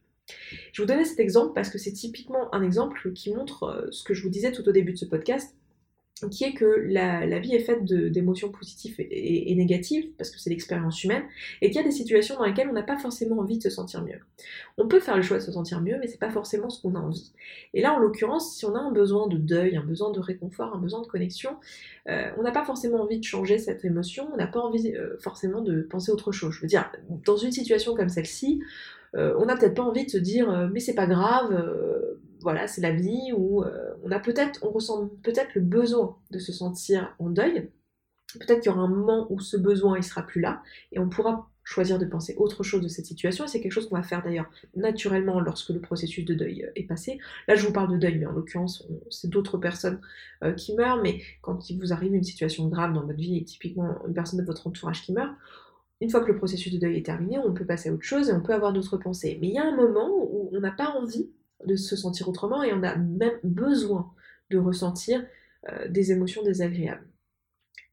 [0.71, 4.03] Je vous donnais cet exemple parce que c'est typiquement un exemple qui montre euh, ce
[4.03, 5.55] que je vous disais tout au début de ce podcast,
[6.31, 11.03] qui est que la, vie est faite d'émotions positives et, négatives, parce que c'est l'expérience
[11.03, 11.23] humaine,
[11.61, 13.69] et qu'il y a des situations dans lesquelles on n'a pas forcément envie de se
[13.69, 14.19] sentir mieux.
[14.77, 16.95] On peut faire le choix de se sentir mieux, mais c'est pas forcément ce qu'on
[16.95, 17.31] a envie.
[17.73, 20.75] Et là, en l'occurrence, si on a un besoin de deuil, un besoin de réconfort,
[20.75, 21.57] un besoin de connexion,
[22.09, 25.17] euh, on n'a pas forcément envie de changer cette émotion, on n'a pas envie euh,
[25.19, 26.53] forcément de penser autre chose.
[26.55, 26.91] Je veux dire,
[27.25, 28.61] dans une situation comme celle-ci,
[29.14, 31.51] on n'a peut-être pas envie de se dire mais c'est pas grave,
[32.41, 36.51] voilà, c'est la vie euh, on a peut-être, on ressent peut-être le besoin de se
[36.51, 37.70] sentir en deuil.
[38.39, 41.10] Peut-être qu'il y aura un moment où ce besoin il sera plus là et on
[41.10, 43.47] pourra choisir de penser autre chose de cette situation.
[43.47, 46.84] C'est quelque chose qu'on va faire d'ailleurs naturellement lorsque le processus de deuil euh, est
[46.84, 47.20] passé.
[47.47, 49.99] Là, je vous parle de deuil, mais en l'occurrence, c'est d'autres personnes
[50.43, 51.01] euh, qui meurent.
[51.01, 54.39] Mais quand il vous arrive une situation grave dans votre vie et typiquement une personne
[54.39, 55.34] de votre entourage qui meurt,
[56.01, 58.29] une fois que le processus de deuil est terminé, on peut passer à autre chose
[58.29, 59.37] et on peut avoir d'autres pensées.
[59.41, 61.29] Mais il y a un moment où on n'a pas envie
[61.65, 64.11] de se sentir autrement et on a même besoin
[64.51, 65.25] de ressentir
[65.69, 67.05] euh, des émotions désagréables.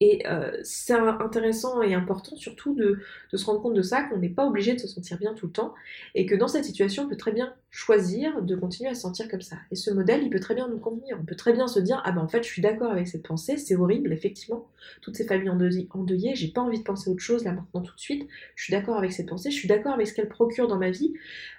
[0.07, 2.99] Et euh, c'est intéressant et important surtout de,
[3.33, 5.53] se rendre compte de ça, qu'on n'est pas obligé de se sentir bien tout le
[5.53, 5.73] temps,
[6.15, 9.31] et que dans cette situation, on peut très bien choisir de continuer à se sentir
[9.31, 9.57] comme ça.
[9.71, 11.17] Et ce modèle, il peut très bien nous convenir.
[11.19, 13.23] On peut très bien se dire, ah ben en fait, je suis d'accord avec cette
[13.23, 14.69] pensée, c'est horrible, effectivement,
[15.01, 18.01] toutes ces familles endeuillées, j'ai pas envie de penser autre chose là maintenant tout de
[18.01, 20.79] suite, je suis d'accord avec cette pensée, je suis d'accord avec ce qu'elle procure dans
[20.79, 21.15] ma vie,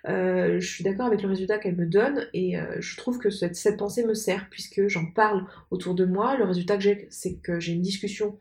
[0.08, 3.30] euh, je suis d'accord avec le résultat qu'elle me donne, et euh, je trouve que
[3.30, 7.36] cette pensée me sert, puisque j'en parle autour de moi, le résultat que j'ai, c'est
[7.36, 8.35] que j'ai une discussion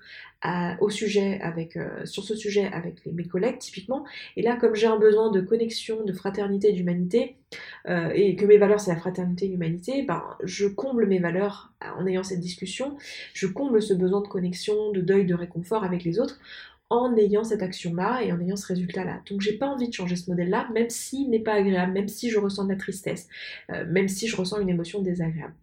[0.81, 4.05] au sujet avec, euh, sur ce sujet avec mes collègues typiquement.
[4.37, 7.37] Et là, comme j'ai un besoin de connexion, de fraternité, d'humanité,
[7.89, 11.73] euh, et que mes valeurs c'est la fraternité et l'humanité, ben, je comble mes valeurs
[11.97, 12.97] en ayant cette discussion,
[13.33, 16.39] je comble ce besoin de connexion, de deuil, de réconfort avec les autres
[16.91, 19.23] en ayant cette action-là et en ayant ce résultat-là.
[19.31, 22.31] Donc j'ai pas envie de changer ce modèle-là, même s'il n'est pas agréable, même si
[22.31, 23.29] je ressens de la tristesse,
[23.71, 25.55] euh, même si je ressens une émotion désagréable.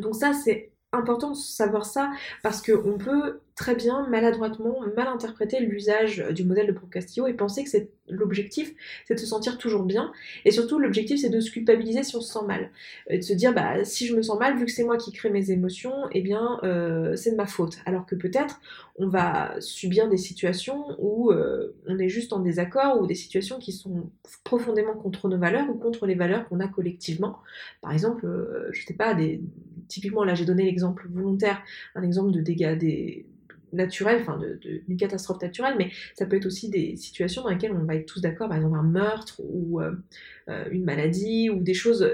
[0.00, 2.10] Donc ça c'est important de savoir ça
[2.42, 7.64] parce qu'on peut très bien maladroitement mal interpréter l'usage du modèle de Procastillo et penser
[7.64, 7.70] que
[8.08, 8.72] l'objectif
[9.06, 10.12] c'est de se sentir toujours bien
[10.44, 12.70] et surtout l'objectif c'est de se culpabiliser si on se sent mal.
[13.08, 15.12] Et de se dire bah si je me sens mal vu que c'est moi qui
[15.12, 17.76] crée mes émotions eh bien euh, c'est de ma faute.
[17.84, 18.60] Alors que peut-être
[18.96, 23.58] on va subir des situations où euh, on est juste en désaccord ou des situations
[23.58, 24.10] qui sont
[24.44, 27.38] profondément contre nos valeurs ou contre les valeurs qu'on a collectivement.
[27.82, 29.42] Par exemple euh, je sais pas des
[29.88, 31.62] typiquement là j'ai donné l'exemple volontaire
[31.94, 33.26] un exemple de dégâts des
[33.72, 37.84] naturelle, enfin d'une catastrophe naturelle, mais ça peut être aussi des situations dans lesquelles on
[37.84, 39.92] va être tous d'accord, par exemple un meurtre ou euh,
[40.48, 42.06] euh, une maladie ou des choses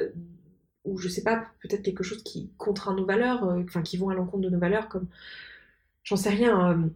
[0.84, 4.08] où je sais pas, peut-être quelque chose qui contraint nos valeurs, euh, enfin qui vont
[4.08, 5.08] à l'encontre de nos valeurs, comme
[6.04, 6.90] j'en sais rien,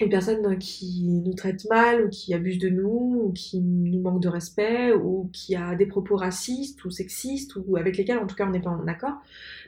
[0.00, 4.20] une personne qui nous traite mal ou qui abuse de nous ou qui nous manque
[4.20, 8.34] de respect ou qui a des propos racistes ou sexistes ou avec lesquels en tout
[8.34, 9.14] cas on n'est pas en accord,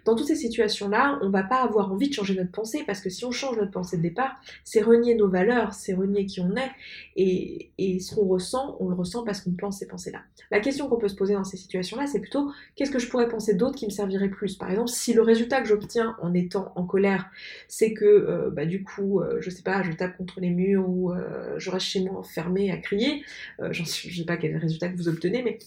[0.04, 3.08] dans toutes ces situations-là, on va pas avoir envie de changer notre pensée parce que
[3.08, 6.56] si on change notre pensée de départ, c'est renier nos valeurs, c'est renier qui on
[6.56, 6.72] est
[7.14, 10.22] et, et ce qu'on ressent, on le ressent parce qu'on pense ces pensées-là.
[10.50, 13.28] La question qu'on peut se poser dans ces situations-là, c'est plutôt qu'est-ce que je pourrais
[13.28, 14.56] penser d'autre qui me servirait plus?
[14.56, 17.30] Par exemple, si le résultat que j'obtiens en étant en colère,
[17.68, 20.88] c'est que euh, bah, du coup, euh, je sais pas, je tape contre les murs
[20.88, 23.24] ou euh, je reste chez moi enfermé à crier,
[23.70, 25.58] je sais pas quel résultat que vous obtenez, mais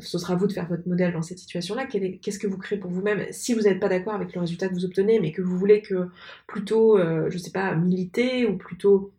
[0.00, 1.86] ce sera à vous de faire votre modèle dans cette situation-là.
[1.86, 3.26] Qu'est-ce que vous créez pour vous-même?
[3.30, 5.82] Si vous n'êtes pas d'accord avec le résultat que vous obtenez, mais que vous voulez
[5.82, 6.08] que
[6.46, 9.12] plutôt, euh, je sais pas, militer ou plutôt,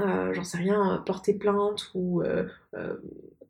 [0.00, 2.44] euh, j'en sais rien, porter plainte ou euh,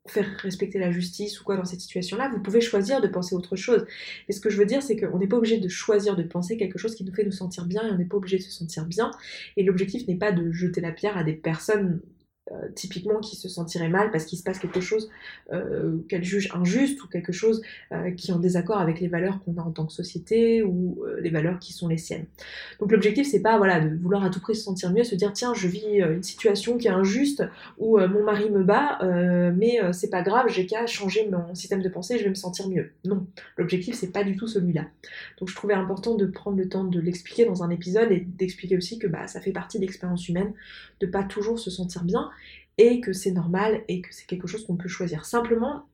[0.06, 3.56] faire respecter la justice ou quoi dans cette situation-là, vous pouvez choisir de penser autre
[3.56, 3.86] chose.
[4.28, 6.56] Mais ce que je veux dire, c'est qu'on n'est pas obligé de choisir de penser
[6.56, 8.50] quelque chose qui nous fait nous sentir bien et on n'est pas obligé de se
[8.50, 9.10] sentir bien.
[9.56, 12.00] Et l'objectif n'est pas de jeter la pierre à des personnes
[12.52, 15.08] euh, typiquement qui se sentirait mal parce qu'il se passe quelque chose
[15.50, 19.42] euh, qu'elle juge injuste ou quelque chose euh, qui est en désaccord avec les valeurs
[19.42, 22.26] qu'on a en tant que société ou les valeurs qui sont les siennes.
[22.80, 25.32] Donc l'objectif c'est pas voilà de vouloir à tout prix se sentir mieux, se dire
[25.32, 27.44] tiens je vis une situation qui est injuste
[27.78, 28.98] ou mon mari me bat
[29.56, 32.68] mais c'est pas grave j'ai qu'à changer mon système de pensée je vais me sentir
[32.68, 32.90] mieux.
[33.06, 33.26] Non,
[33.56, 34.84] l'objectif c'est pas du tout celui-là.
[35.38, 38.76] Donc je trouvais important de prendre le temps de l'expliquer dans un épisode et d'expliquer
[38.76, 40.52] aussi que bah, ça fait partie de l'expérience humaine
[41.00, 42.30] de pas toujours se sentir bien
[42.78, 45.24] et que c'est normal et que c'est quelque chose qu'on peut choisir.
[45.24, 45.86] Simplement,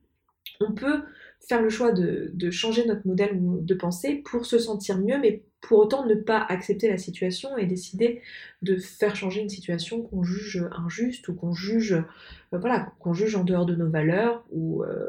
[0.61, 1.03] on peut
[1.49, 5.79] faire le choix de, changer notre modèle de pensée pour se sentir mieux, mais pour
[5.79, 8.23] autant ne pas accepter la situation et décider
[8.63, 11.93] de faire changer une situation qu'on juge injuste ou qu'on juge
[12.53, 15.09] euh, voilà qu'on juge en dehors de nos valeurs ou euh,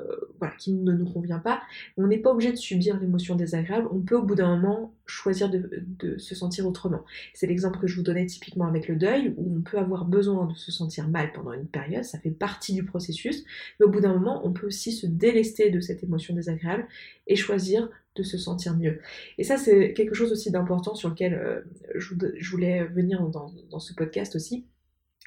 [0.58, 1.62] qui ne nous convient pas.
[1.98, 3.88] On n'est pas obligé de subir l'émotion désagréable.
[3.92, 7.04] On peut au bout d'un moment choisir de, se sentir autrement.
[7.34, 10.46] C'est l'exemple que je vous donnais typiquement avec le deuil où on peut avoir besoin
[10.46, 12.04] de se sentir mal pendant une période.
[12.04, 13.44] Ça fait partie du processus.
[13.80, 16.88] Mais au bout d'un moment on peut aussi se délester de cette émotion désagréable
[17.28, 19.00] et choisir de se sentir mieux.
[19.38, 21.62] Et ça, c'est quelque chose aussi d'important sur lequel euh,
[21.96, 24.66] je, voulais venir dans, ce podcast aussi.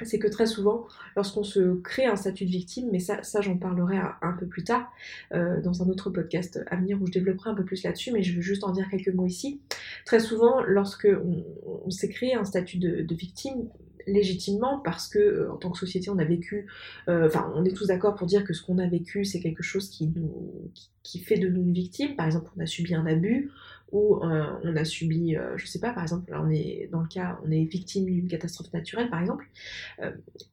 [0.02, 3.96] C'est que très souvent, lorsqu'on se crée un statut de victime, mais ça, j'en parlerai
[4.22, 4.92] un, peu plus tard
[5.32, 8.22] euh, dans un autre podcast à venir où je développerai un peu plus là-dessus, mais
[8.24, 9.62] je veux juste en dire quelques mots ici.
[10.04, 13.70] Très souvent, lorsque on, s'est créé un statut de victime,
[14.06, 16.66] légitimement parce que euh, en tant que société on a vécu
[17.08, 19.62] euh, enfin on est tous d'accord pour dire que ce qu'on a vécu c'est quelque
[19.62, 20.70] chose qui nous
[21.02, 22.16] qui, fait de nous une victime.
[22.16, 23.50] Par exemple on a subi un abus
[23.92, 27.08] ou euh, on a subi je sais pas par exemple là on est dans le
[27.08, 29.48] cas on est victime d'une catastrophe naturelle par exemple.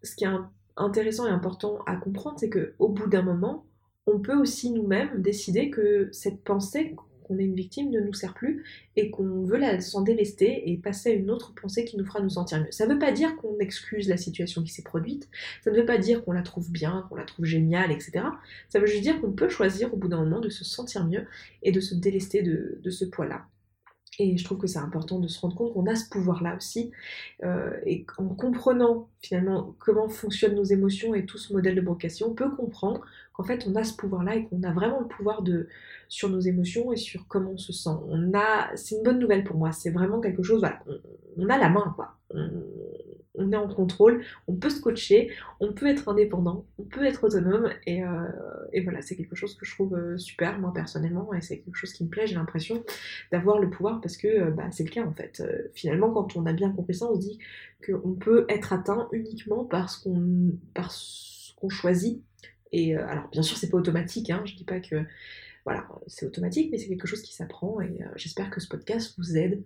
[0.03, 0.29] Ce qui est
[0.77, 3.65] intéressant et important à comprendre c'est que au bout d'un moment
[4.07, 6.95] on peut aussi nous-mêmes décider que cette pensée
[7.39, 8.63] est une victime ne nous sert plus
[8.95, 12.29] et qu'on veut s'en délester et passer à une autre pensée qui nous fera nous
[12.29, 12.71] sentir mieux.
[12.71, 15.29] Ça ne veut pas dire qu'on excuse la situation qui s'est produite,
[15.63, 18.25] ça ne veut pas dire qu'on la trouve bien, qu'on la trouve géniale, etc.
[18.69, 21.25] Ça veut juste dire qu'on peut choisir au bout d'un moment de se sentir mieux
[21.63, 23.45] et de se délester de, de ce poids-là.
[24.19, 26.91] Et je trouve que c'est important de se rendre compte qu'on a ce pouvoir-là aussi.
[27.43, 32.27] Euh, et en comprenant finalement comment fonctionnent nos émotions et tout ce modèle de brocation,
[32.31, 33.01] on peut comprendre
[33.33, 35.69] qu'en fait on a ce pouvoir-là et qu'on a vraiment le pouvoir de,
[36.09, 37.89] sur nos émotions et sur comment on se sent.
[38.09, 39.71] On a, c'est une bonne nouvelle pour moi.
[39.71, 40.79] C'est vraiment quelque chose, voilà,
[41.37, 42.17] on, a la main quoi.
[43.37, 47.69] Est en contrôle, on peut se coacher, on peut être indépendant, on peut être autonome
[47.85, 48.27] et, euh,
[48.83, 51.93] voilà, c'est quelque chose que je trouve euh, super moi personnellement et c'est quelque chose
[51.93, 52.27] qui me plaît.
[52.27, 52.83] J'ai l'impression
[53.31, 55.43] d'avoir le pouvoir parce que euh, bah, c'est le cas en fait.
[55.73, 57.39] finalement, quand on a bien compris ça, on se dit
[57.85, 60.51] qu'on peut être atteint uniquement parce qu'on,
[61.55, 62.21] qu'on choisit.
[62.73, 64.29] Et alors, bien sûr, c'est pas automatique.
[64.29, 65.03] Hein, je dis pas que
[65.65, 69.37] voilà, c'est automatique, mais c'est quelque chose qui s'apprend et j'espère que ce podcast vous
[69.37, 69.61] aide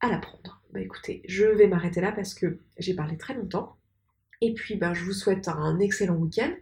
[0.00, 0.62] à l'apprendre.
[0.72, 3.76] Bah écoutez, je vais m'arrêter là parce que j'ai parlé très longtemps.
[4.40, 6.52] Et puis bah, je vous souhaite un excellent week-end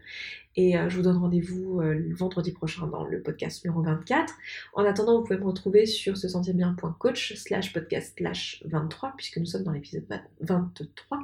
[0.54, 4.32] et euh, je vous donne rendez-vous euh, vendredi prochain dans le podcast numéro 24.
[4.74, 9.36] En attendant, vous pouvez me retrouver sur se sentir bien.coach slash podcast slash 23 puisque
[9.36, 10.06] nous sommes dans l'épisode
[10.40, 11.18] 23.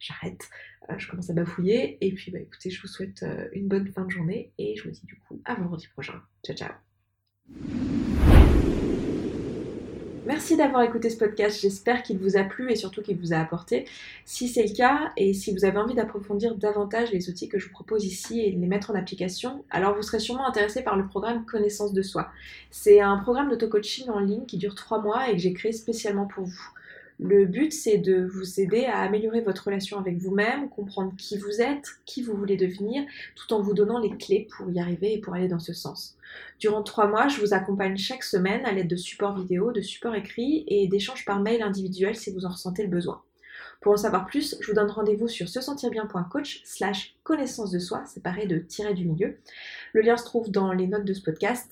[0.00, 0.50] J'arrête,
[0.98, 1.96] je commence à bafouiller.
[2.04, 4.90] Et puis bah écoutez, je vous souhaite une bonne fin de journée et je vous
[4.90, 6.20] dis du coup à vendredi prochain.
[6.44, 8.33] Ciao ciao
[10.26, 13.36] Merci d'avoir écouté ce podcast, j'espère qu'il vous a plu et surtout qu'il vous a
[13.36, 13.84] apporté.
[14.24, 17.66] Si c'est le cas et si vous avez envie d'approfondir davantage les outils que je
[17.66, 20.96] vous propose ici et de les mettre en application, alors vous serez sûrement intéressé par
[20.96, 22.30] le programme Connaissance de soi.
[22.70, 26.26] C'est un programme d'auto-coaching en ligne qui dure 3 mois et que j'ai créé spécialement
[26.26, 26.70] pour vous.
[27.20, 31.60] Le but, c'est de vous aider à améliorer votre relation avec vous-même, comprendre qui vous
[31.60, 33.04] êtes, qui vous voulez devenir,
[33.36, 36.16] tout en vous donnant les clés pour y arriver et pour aller dans ce sens.
[36.58, 40.16] Durant trois mois, je vous accompagne chaque semaine à l'aide de supports vidéo, de supports
[40.16, 43.22] écrits et d'échanges par mail individuels si vous en ressentez le besoin.
[43.80, 45.90] Pour en savoir plus, je vous donne rendez-vous sur se sentir
[46.64, 49.36] slash connaissance de soi, pareil de tirer du milieu.
[49.92, 51.70] Le lien se trouve dans les notes de ce podcast